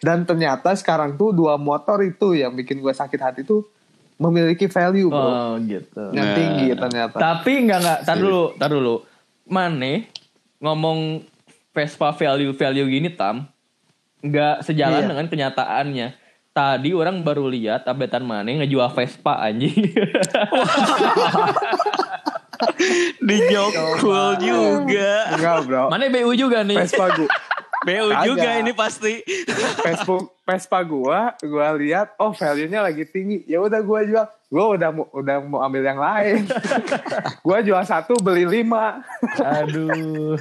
Dan 0.01 0.25
ternyata 0.25 0.73
sekarang 0.73 1.15
tuh 1.15 1.31
dua 1.31 1.55
motor 1.55 2.01
itu 2.01 2.33
yang 2.33 2.57
bikin 2.57 2.81
gue 2.81 2.89
sakit 2.89 3.21
hati 3.21 3.41
tuh 3.45 3.69
memiliki 4.17 4.65
value 4.65 5.09
bro. 5.09 5.21
Oh 5.21 5.53
gitu. 5.61 6.13
yang 6.13 6.33
Nah. 6.33 6.37
tinggi 6.37 6.67
ternyata. 6.73 7.17
Tapi 7.17 7.53
enggak 7.61 7.79
enggak, 7.81 7.99
tar 8.05 8.17
dulu, 8.17 8.45
tar 8.57 8.71
dulu. 8.71 8.95
Mane 9.47 10.09
ngomong 10.59 11.21
Vespa 11.71 12.11
value-value 12.11 12.89
gini 12.89 13.09
tam 13.13 13.47
enggak 14.21 14.65
sejalan 14.65 15.05
Iya. 15.05 15.09
dengan 15.09 15.27
kenyataannya. 15.29 16.09
Tadi 16.51 16.91
orang 16.91 17.23
baru 17.23 17.47
lihat 17.47 17.87
updatean 17.87 18.27
Mane 18.27 18.59
ngejual 18.59 18.91
Vespa 18.91 19.39
anjing. 19.39 19.71
Dijokul 23.29 24.43
juga. 24.43 25.11
Enggak 25.39 25.59
bro. 25.71 25.85
Mane 25.95 26.11
BU 26.11 26.35
juga 26.35 26.67
nih. 26.67 26.83
Vespa 26.83 27.07
gue. 27.15 27.31
BU 27.81 28.13
Kagak. 28.13 28.27
juga 28.29 28.51
ini 28.61 28.73
pasti. 28.77 29.25
Vespa 29.81 30.15
Vespa 30.45 30.79
gua, 30.85 31.33
gua 31.41 31.73
lihat 31.79 32.13
oh 32.21 32.35
value-nya 32.35 32.85
lagi 32.85 33.09
tinggi. 33.09 33.47
Ya 33.49 33.63
udah 33.63 33.81
gua 33.81 34.05
jual. 34.05 34.27
Gua 34.51 34.65
udah 34.77 34.91
mau 34.93 35.07
udah 35.15 35.37
mau 35.41 35.63
ambil 35.65 35.87
yang 35.87 35.97
lain. 36.03 36.45
gua 37.47 37.65
jual 37.65 37.81
satu 37.87 38.19
beli 38.21 38.45
lima. 38.45 39.01
Aduh. 39.39 40.37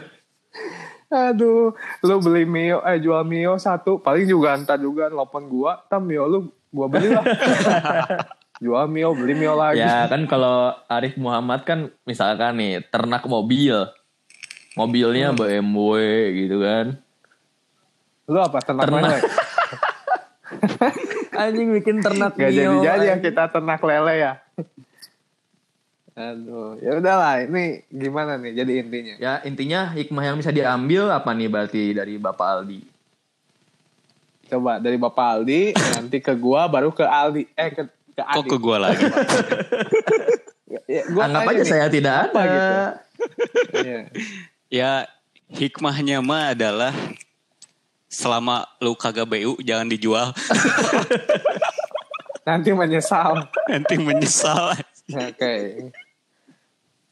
Aduh, 1.10 1.74
lu 2.06 2.16
beli 2.22 2.46
Mio, 2.46 2.86
eh 2.86 3.02
jual 3.02 3.26
Mio 3.26 3.58
satu, 3.58 3.98
paling 3.98 4.30
juga 4.30 4.54
entar 4.54 4.78
juga 4.78 5.10
telepon 5.10 5.50
gua, 5.50 5.82
tam 5.90 6.06
Mio 6.06 6.30
lu 6.30 6.40
gua 6.70 6.86
beli 6.86 7.10
lah. 7.10 7.26
jual 8.64 8.86
Mio, 8.86 9.18
beli 9.18 9.34
Mio 9.34 9.58
lagi. 9.58 9.82
Ya 9.82 10.06
kan 10.06 10.30
kalau 10.30 10.70
Arif 10.86 11.18
Muhammad 11.18 11.66
kan 11.66 11.90
misalkan 12.06 12.62
nih 12.62 12.86
ternak 12.94 13.26
mobil. 13.26 13.90
Mobilnya 14.78 15.34
BMW 15.34 15.98
gitu 16.46 16.62
kan. 16.62 17.02
Lu 18.30 18.38
apa 18.38 18.62
ternak, 18.62 18.86
Ternak. 18.86 19.02
lele? 19.10 19.20
Anjing 21.42 21.68
bikin 21.74 22.06
ternak 22.06 22.38
Gak 22.38 22.54
Mio, 22.54 22.86
jadi-jadi 22.86 22.86
ya 22.86 23.16
anjing. 23.18 23.26
kita 23.26 23.44
ternak 23.50 23.82
lele 23.82 24.14
ya. 24.14 24.34
Aduh, 26.20 26.76
ya 26.84 27.00
udahlah. 27.00 27.48
Ini 27.48 27.88
gimana 27.88 28.36
nih? 28.36 28.52
Jadi 28.60 28.74
intinya. 28.84 29.14
Ya 29.16 29.34
intinya 29.48 29.88
hikmah 29.96 30.24
yang 30.28 30.36
bisa 30.36 30.52
diambil 30.52 31.08
apa 31.16 31.32
nih 31.32 31.48
berarti 31.48 31.96
dari 31.96 32.20
Bapak 32.20 32.48
Aldi? 32.60 32.80
Coba 34.52 34.84
dari 34.84 35.00
Bapak 35.00 35.26
Aldi, 35.40 35.72
nanti 35.96 36.20
ke 36.20 36.36
gua, 36.36 36.68
baru 36.68 36.92
ke 36.92 37.08
Aldi. 37.08 37.48
Eh, 37.56 37.70
ke, 37.72 37.88
ke 37.88 38.22
Kok 38.26 38.44
Adi. 38.44 38.50
ke 38.52 38.58
gua 38.60 38.78
lagi? 38.84 39.06
Ya, 40.86 41.02
gua 41.10 41.26
Anggap 41.30 41.50
aja 41.50 41.62
nih, 41.62 41.70
saya 41.70 41.86
tidak 41.90 42.16
apa 42.30 42.40
ada. 42.46 42.50
gitu? 42.50 42.74
Iya. 43.78 44.02
ya 44.70 44.92
hikmahnya 45.50 46.22
mah 46.22 46.54
adalah 46.54 46.94
selama 48.06 48.66
lu 48.82 48.94
kagak 48.94 49.26
BU 49.26 49.58
jangan 49.66 49.90
dijual. 49.90 50.34
Nanti 52.50 52.70
menyesal. 52.74 53.50
Nanti 53.70 53.96
menyesal. 54.02 54.78
Oke. 55.10 55.54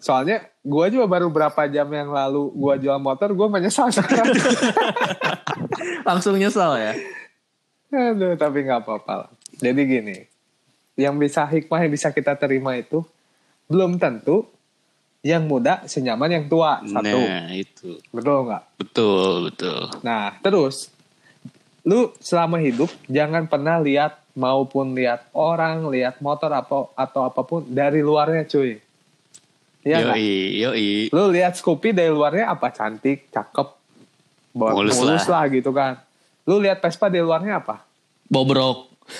Soalnya 0.08 0.48
gua 0.64 0.88
juga 0.88 1.04
baru 1.04 1.28
berapa 1.28 1.68
jam 1.68 1.84
yang 1.92 2.08
lalu 2.08 2.48
gua 2.56 2.80
jual 2.80 2.96
motor, 2.96 3.36
gua 3.36 3.52
menyesal 3.52 3.92
sekarang. 3.92 4.32
Langsung 6.08 6.40
nyesal 6.40 6.80
ya. 6.80 6.94
Aduh, 7.92 8.40
tapi 8.40 8.64
nggak 8.64 8.88
apa-apa 8.88 9.28
lah. 9.28 9.30
Jadi 9.60 9.82
gini, 9.84 10.18
yang 10.96 11.20
bisa 11.20 11.44
hikmah 11.44 11.84
yang 11.84 11.92
bisa 11.92 12.16
kita 12.16 12.40
terima 12.40 12.80
itu 12.80 13.04
belum 13.68 14.00
tentu 14.00 14.48
yang 15.28 15.44
muda 15.44 15.84
senyaman 15.92 16.40
yang 16.40 16.46
tua 16.48 16.80
satu, 16.88 17.20
Nah, 17.20 17.52
itu. 17.52 18.00
betul 18.16 18.48
nggak? 18.48 18.64
Betul, 18.80 19.52
betul. 19.52 19.82
Nah, 20.08 20.40
terus 20.40 20.88
lu 21.84 22.16
selama 22.24 22.64
hidup 22.64 22.88
jangan 23.12 23.44
pernah 23.44 23.76
lihat 23.84 24.24
maupun 24.40 24.96
lihat 24.96 25.28
orang, 25.36 25.84
lihat 25.92 26.24
motor 26.24 26.48
atau 26.56 26.96
atau 26.96 27.28
apa 27.28 27.44
pun 27.44 27.68
dari 27.68 28.00
luarnya, 28.00 28.48
cuy. 28.48 28.80
Iya 29.86 30.14
yoi, 30.14 30.32
yoi. 30.62 30.90
Lu 31.14 31.30
lihat 31.32 31.56
Scoopy 31.56 31.94
dari 31.94 32.12
luarnya 32.12 32.52
apa 32.54 32.74
cantik, 32.74 33.30
cakep, 33.32 33.78
Mulus 34.58 34.98
mulus, 34.98 35.26
lah. 35.30 35.46
lah. 35.46 35.54
gitu 35.54 35.70
kan. 35.70 36.02
Lu 36.48 36.58
lihat 36.58 36.82
Vespa 36.82 37.12
dari 37.12 37.22
luarnya 37.22 37.62
apa? 37.62 37.84
Bobrok. 38.26 38.90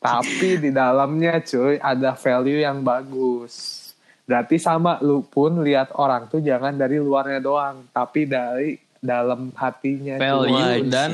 Tapi 0.00 0.56
di 0.56 0.70
dalamnya 0.72 1.44
cuy 1.44 1.76
ada 1.76 2.16
value 2.16 2.64
yang 2.64 2.80
bagus. 2.80 3.76
Berarti 4.24 4.56
sama 4.56 4.96
lu 5.04 5.20
pun 5.20 5.60
lihat 5.60 5.92
orang 5.92 6.24
tuh 6.32 6.40
jangan 6.40 6.72
dari 6.72 6.96
luarnya 6.96 7.36
doang, 7.42 7.84
tapi 7.92 8.24
dari 8.24 8.80
dalam 8.96 9.52
hatinya. 9.52 10.16
cuy. 10.16 10.24
Value 10.24 10.88
dan 10.88 11.10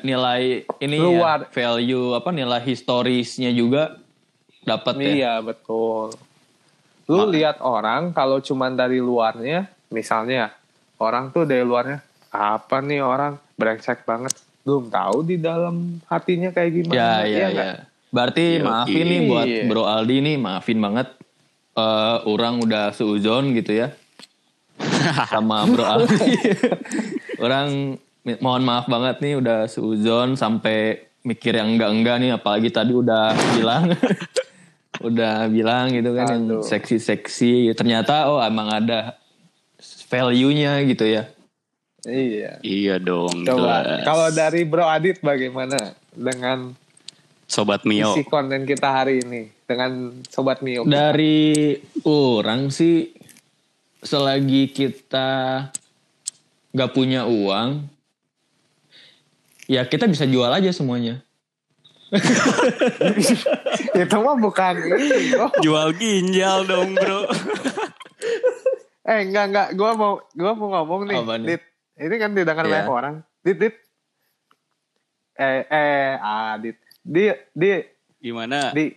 nilai 0.00 0.64
ini 0.80 0.96
Luar. 0.96 1.44
ya, 1.44 1.52
value 1.52 2.16
apa 2.16 2.30
nilai 2.32 2.60
historisnya 2.64 3.52
juga 3.52 3.99
dapat 4.62 4.94
ya. 4.96 5.08
Iya 5.10 5.34
betul. 5.40 6.12
Lu 7.06 7.26
lihat 7.26 7.58
orang 7.58 8.12
kalau 8.12 8.38
cuman 8.38 8.72
dari 8.72 9.02
luarnya, 9.02 9.66
misalnya 9.88 10.54
orang 10.96 11.30
tuh 11.30 11.42
dari 11.42 11.64
luarnya 11.64 11.98
apa 12.30 12.78
nih 12.78 13.02
orang 13.02 13.34
brengsek 13.56 14.06
banget, 14.06 14.30
belum 14.62 14.86
tahu 14.86 15.26
di 15.26 15.36
dalam 15.36 15.98
hatinya 16.06 16.54
kayak 16.54 16.70
gimana. 16.70 16.94
Ya, 16.94 17.12
Iya 17.24 17.38
ya, 17.40 17.48
ya. 17.50 17.70
Berarti 18.10 18.58
Iya, 18.58 18.62
maafin 18.62 19.06
nih 19.06 19.20
buat 19.26 19.46
iya. 19.46 19.62
Bro 19.66 19.84
Aldi 19.86 20.16
nih, 20.22 20.36
maafin 20.36 20.78
banget. 20.78 21.08
eh 21.70 22.18
orang 22.26 22.58
udah 22.58 22.90
seuzon 22.90 23.54
gitu 23.54 23.70
ya. 23.72 23.94
Sama 25.30 25.62
Bro 25.64 25.86
Aldi. 25.86 26.18
orang 27.44 27.94
mohon 28.38 28.62
maaf 28.62 28.86
banget 28.86 29.22
nih 29.22 29.38
udah 29.38 29.66
seuzon 29.66 30.34
sampai 30.34 30.98
mikir 31.22 31.54
yang 31.54 31.78
enggak-enggak 31.78 32.16
nih. 32.18 32.30
Apalagi 32.34 32.70
tadi 32.70 32.90
udah 32.90 33.30
bilang. 33.54 33.90
udah 35.00 35.48
bilang 35.48 35.92
gitu 35.92 36.12
kan 36.12 36.26
yang 36.36 36.44
seksi-seksi. 36.60 37.72
Ternyata 37.74 38.28
oh 38.28 38.40
emang 38.40 38.68
ada 38.70 39.16
value-nya 40.08 40.84
gitu 40.84 41.08
ya. 41.08 41.28
Iya. 42.04 42.60
Iya 42.64 42.96
dong. 42.96 43.44
Coba 43.44 44.04
kalau 44.04 44.32
dari 44.32 44.64
Bro 44.64 44.88
Adit 44.88 45.20
bagaimana 45.20 45.96
dengan 46.16 46.72
Sobat 47.50 47.82
Mio. 47.82 48.14
isi 48.14 48.22
konten 48.30 48.62
kita 48.62 49.02
hari 49.02 49.26
ini 49.26 49.50
dengan 49.66 50.22
Sobat 50.30 50.62
Mio? 50.62 50.86
Dari 50.86 51.74
orang 52.06 52.70
sih 52.70 53.10
selagi 54.00 54.70
kita 54.70 55.28
nggak 56.70 56.92
punya 56.94 57.26
uang, 57.26 57.90
ya 59.66 59.82
kita 59.82 60.06
bisa 60.06 60.30
jual 60.30 60.46
aja 60.46 60.70
semuanya. 60.70 61.18
Itu 63.94 64.16
mah 64.16 64.36
bukan 64.36 64.74
ini 64.78 65.30
bro. 65.30 65.46
Jual 65.60 65.94
ginjal 65.94 66.64
dong 66.64 66.94
bro. 66.94 67.26
Eh 69.02 69.24
enggak 69.24 69.44
enggak, 69.48 69.68
gua 69.74 69.90
mau 69.94 70.12
gua 70.30 70.52
mau 70.52 70.68
ngomong 70.72 71.06
nih. 71.06 71.18
Apa 71.18 71.34
nih? 71.36 71.46
Dit, 71.48 71.62
ini 71.98 72.14
kan 72.16 72.30
didengar 72.32 72.64
Iya. 72.64 72.72
banyak 72.76 72.90
orang. 72.90 73.14
Dit, 73.40 73.56
dit. 73.56 73.74
Eh 75.34 75.62
eh 75.64 76.14
Adit. 76.16 76.76
Di 77.00 77.24
di 77.50 77.70
Gimana? 78.18 78.70
di 78.70 78.92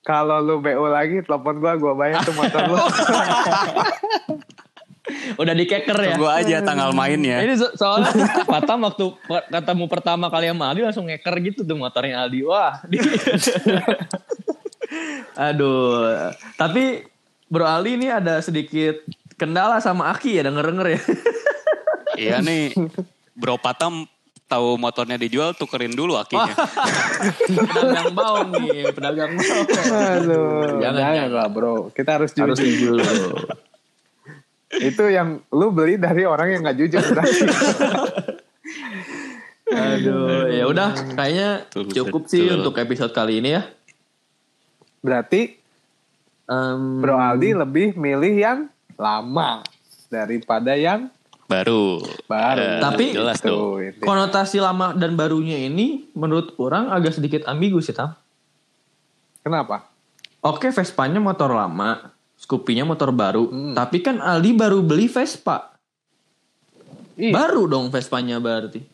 kalau 0.00 0.38
lu 0.38 0.60
BU 0.60 0.86
lagi 0.86 1.18
telepon 1.20 1.58
gua 1.58 1.74
gua 1.74 1.92
bayar 1.92 2.22
tuh 2.22 2.32
motor 2.32 2.60
lu. 2.64 2.76
Udah 5.36 5.52
dikeker 5.52 5.94
ya. 5.96 6.14
Tunggu 6.14 6.28
aja 6.28 6.56
tanggal 6.60 6.90
mainnya. 6.90 7.38
Ini 7.40 7.54
so- 7.54 7.72
soalnya 7.72 8.10
Fatam 8.50 8.82
waktu 8.82 9.06
ketemu 9.48 9.84
pertama 9.86 10.26
kali 10.26 10.46
sama 10.46 10.70
Aldi 10.70 10.82
langsung 10.82 11.06
ngeker 11.06 11.34
gitu 11.42 11.60
tuh 11.62 11.74
motornya 11.74 12.22
Aldi. 12.22 12.40
Wah. 12.42 12.82
di- 12.84 12.98
Aduh. 15.38 16.32
Tapi 16.54 17.04
Bro 17.46 17.62
Aldi 17.62 17.90
ini 17.94 18.08
ada 18.08 18.40
sedikit 18.40 19.02
kendala 19.34 19.78
sama 19.78 20.10
Aki 20.10 20.30
ya 20.34 20.42
denger-denger 20.42 20.88
ya. 20.88 21.00
Iya 22.16 22.40
nih, 22.40 22.72
Bro 23.36 23.60
Patam 23.60 24.08
tahu 24.46 24.80
motornya 24.80 25.20
dijual 25.20 25.52
tukerin 25.52 25.92
dulu 25.92 26.16
akinya. 26.16 26.48
pedagang 27.44 28.16
baung 28.16 28.50
nih, 28.56 28.88
pedagang 28.88 29.36
baung. 29.36 29.68
Aduh, 29.68 30.80
Jangan, 30.80 30.96
jangan, 30.96 31.12
jangan. 31.12 31.30
lah 31.36 31.48
bro. 31.52 31.92
Kita 31.92 32.16
harus 32.16 32.32
jujur. 32.32 32.56
Harus 32.56 32.60
jujur. 32.64 32.96
Itu 34.68 35.06
yang 35.06 35.40
lu 35.48 35.70
beli 35.70 35.94
dari 35.94 36.22
orang 36.22 36.50
yang 36.50 36.60
nggak 36.62 36.76
jujur 36.76 37.02
berarti. 37.06 37.40
Aduh, 39.66 40.46
ya 40.46 40.64
udah 40.64 40.94
kayaknya 41.12 41.66
Betul, 41.66 41.90
cukup 41.90 42.22
sih 42.26 42.46
betul. 42.46 42.56
untuk 42.62 42.74
episode 42.78 43.10
kali 43.10 43.40
ini 43.40 43.50
ya. 43.52 43.62
berarti 45.00 45.54
Em, 46.46 47.02
Bro 47.02 47.14
Aldi 47.14 47.50
lebih 47.56 47.88
milih 47.94 48.34
yang 48.36 48.58
lama 48.94 49.66
daripada 50.06 50.78
yang 50.78 51.10
Baru. 51.46 51.98
baru. 52.26 52.58
Eh, 52.58 52.78
Tapi- 52.78 53.10
jelas 53.12 53.38
Tuh, 53.38 53.82
tuh. 53.82 54.02
konotasi 54.02 54.58
lama 54.58 54.94
dan 54.94 55.14
barunya 55.14 55.58
ini 55.60 56.06
menurut 56.12 56.54
orang 56.56 56.90
agak 56.90 57.14
sedikit 57.14 57.46
ambigu 57.46 57.78
sih, 57.78 57.90
Tam. 57.90 58.14
Kenapa? 59.42 59.90
Oke, 60.38 60.70
Vespanya 60.70 61.18
motor 61.18 61.50
lama, 61.50 62.14
Scoopy-nya 62.36 62.84
motor 62.84 63.10
baru, 63.10 63.48
Hmm. 63.48 63.72
tapi 63.72 63.98
kan 63.98 64.20
Aldi 64.20 64.52
baru 64.52 64.80
beli 64.80 65.08
Vespa. 65.08 65.72
Ih, 67.16 67.32
Baru 67.32 67.64
dong 67.64 67.88
Vespanya 67.88 68.36
berarti. 68.36 68.84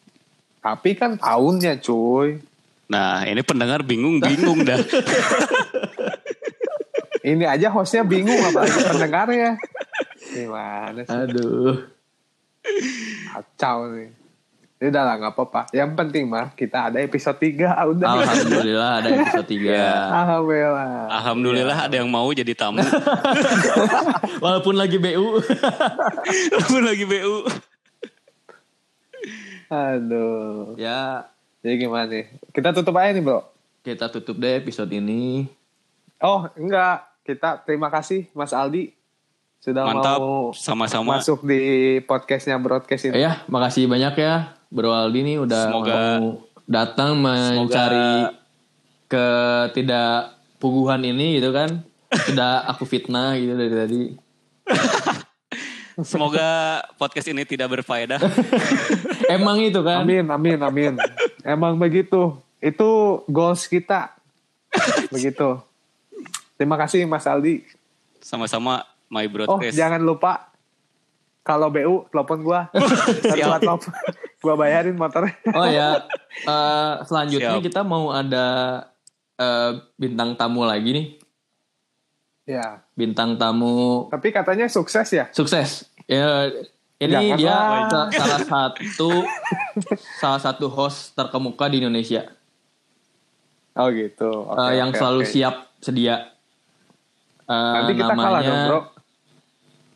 tapi 0.62 0.94
kan 0.94 1.18
tahunnya 1.18 1.82
cuy. 1.82 2.38
Nah, 2.86 3.26
ini 3.26 3.42
pendengar 3.42 3.82
bingung-bingung 3.82 4.62
dah. 4.62 4.78
Ini 7.22 7.46
aja 7.46 7.70
hostnya 7.70 8.02
bingung 8.02 8.34
apalagi 8.36 8.82
pendengarnya. 8.82 9.54
Gimana 10.28 11.00
sih? 11.02 11.14
Aduh. 11.14 11.86
Kacau 13.30 13.78
nih. 13.90 14.10
Ya 14.82 14.90
udah 14.90 15.02
lah 15.06 15.14
nggak 15.14 15.38
apa-apa. 15.38 15.70
Yang 15.70 15.90
penting 15.94 16.24
mah 16.26 16.50
kita 16.58 16.90
ada 16.90 16.98
episode 16.98 17.38
3 17.38 17.94
udah. 17.94 18.18
Alhamdulillah 18.18 18.90
ada 18.98 19.08
episode 19.14 19.46
3. 19.46 19.70
Alhamdulillah. 20.26 20.90
Alhamdulillah 21.06 21.78
ada 21.86 21.94
yang 22.02 22.10
mau 22.10 22.26
jadi 22.34 22.50
tamu. 22.50 22.82
Walaupun 24.42 24.74
lagi 24.74 24.98
BU. 24.98 25.38
Walaupun 26.58 26.82
lagi 26.82 27.04
BU. 27.06 27.36
Aduh. 29.70 30.74
ya, 30.74 31.30
Jadi 31.62 31.74
gimana 31.78 32.10
nih? 32.10 32.26
Kita 32.50 32.74
tutup 32.74 32.98
aja 32.98 33.14
nih 33.14 33.22
bro. 33.22 33.46
kita 33.86 34.10
tutup 34.10 34.34
deh 34.34 34.58
episode 34.58 34.90
ini. 34.90 35.46
Oh 36.18 36.50
enggak. 36.58 37.06
Kita 37.22 37.62
terima 37.62 37.86
kasih 37.86 38.26
Mas 38.34 38.50
Aldi. 38.50 38.90
Sudah 39.62 39.86
Mantap. 39.86 40.18
mau 40.18 40.50
Sama-sama. 40.50 41.22
masuk 41.22 41.46
di 41.46 42.02
podcastnya 42.02 42.58
broadcast 42.58 43.14
ini. 43.14 43.22
Ya, 43.22 43.46
makasih 43.46 43.86
banyak 43.86 44.18
ya 44.18 44.58
Bro 44.72 44.88
Aldi 44.88 45.20
nih 45.20 45.36
udah 45.36 45.62
Semoga- 45.68 46.16
mau 46.16 46.40
datang 46.64 47.20
mencari 47.20 48.32
ketidakpuguhan 49.04 51.02
ini 51.04 51.36
gitu 51.36 51.52
kan. 51.52 51.84
Sudah 52.28 52.64
aku 52.64 52.84
fitnah 52.84 53.36
gitu 53.36 53.52
dari 53.52 53.72
tadi. 53.72 54.02
Semoga 56.02 56.80
podcast 56.96 57.28
ini 57.28 57.44
tidak 57.44 57.68
berfaedah. 57.70 58.16
Emang 59.36 59.60
itu 59.60 59.84
kan. 59.84 60.00
Amin, 60.00 60.24
amin, 60.24 60.58
amin. 60.58 60.92
Emang 61.44 61.76
begitu. 61.76 62.32
Itu 62.58 63.20
goals 63.28 63.68
kita. 63.68 64.16
Begitu. 65.12 65.60
Terima 66.56 66.80
kasih 66.80 67.04
Mas 67.04 67.28
Aldi. 67.28 67.60
Sama-sama 68.24 68.88
My 69.12 69.28
Oh, 69.28 69.60
Broadcast. 69.60 69.76
jangan 69.76 70.00
lupa 70.00 70.48
kalau 71.44 71.68
BU 71.68 72.08
telepon 72.08 72.38
gua. 72.40 72.60
Satu 72.72 73.36
telepon. 73.60 73.92
Gua 74.42 74.54
bayarin 74.54 74.92
motornya. 74.92 75.32
Oh 75.48 75.64
ya, 75.64 76.02
eh, 76.50 76.94
selanjutnya 77.02 77.56
Siap. 77.56 77.64
kita 77.64 77.80
mau 77.80 78.10
ada 78.10 78.46
eh, 79.34 79.70
bintang 79.94 80.34
tamu 80.34 80.62
lagi 80.62 80.90
nih. 80.90 81.06
Ya. 82.44 82.82
Bintang 82.92 83.38
tamu 83.38 84.10
Tapi 84.10 84.28
katanya 84.28 84.66
sukses 84.66 85.06
ya. 85.08 85.30
sukses. 85.30 85.86
Ya, 86.04 86.50
ini 86.98 87.08
Jangan 87.08 87.38
dia 87.38 87.50
lah. 87.50 87.86
sa- 87.86 88.10
salah 88.12 88.40
satu 88.42 89.10
salah 90.18 90.40
satu 90.40 90.66
host 90.66 91.14
terkemuka 91.14 91.66
di 91.66 91.78
Indonesia 91.78 92.26
Oh 93.72 93.88
gitu. 93.88 94.28
Oke, 94.44 94.58
Eh, 94.68 94.72
yang 94.76 94.90
oke, 94.90 94.98
selalu 94.98 95.20
oke. 95.20 95.30
siap 95.30 95.54
sedia. 95.78 96.34
Eh, 97.42 97.72
Nanti 97.72 97.92
kita 97.94 98.12
kalah 98.12 98.40
dong 98.40 98.60
bro. 98.66 98.80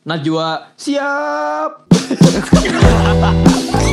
Najwa 0.02 0.48
siap. 0.72 1.70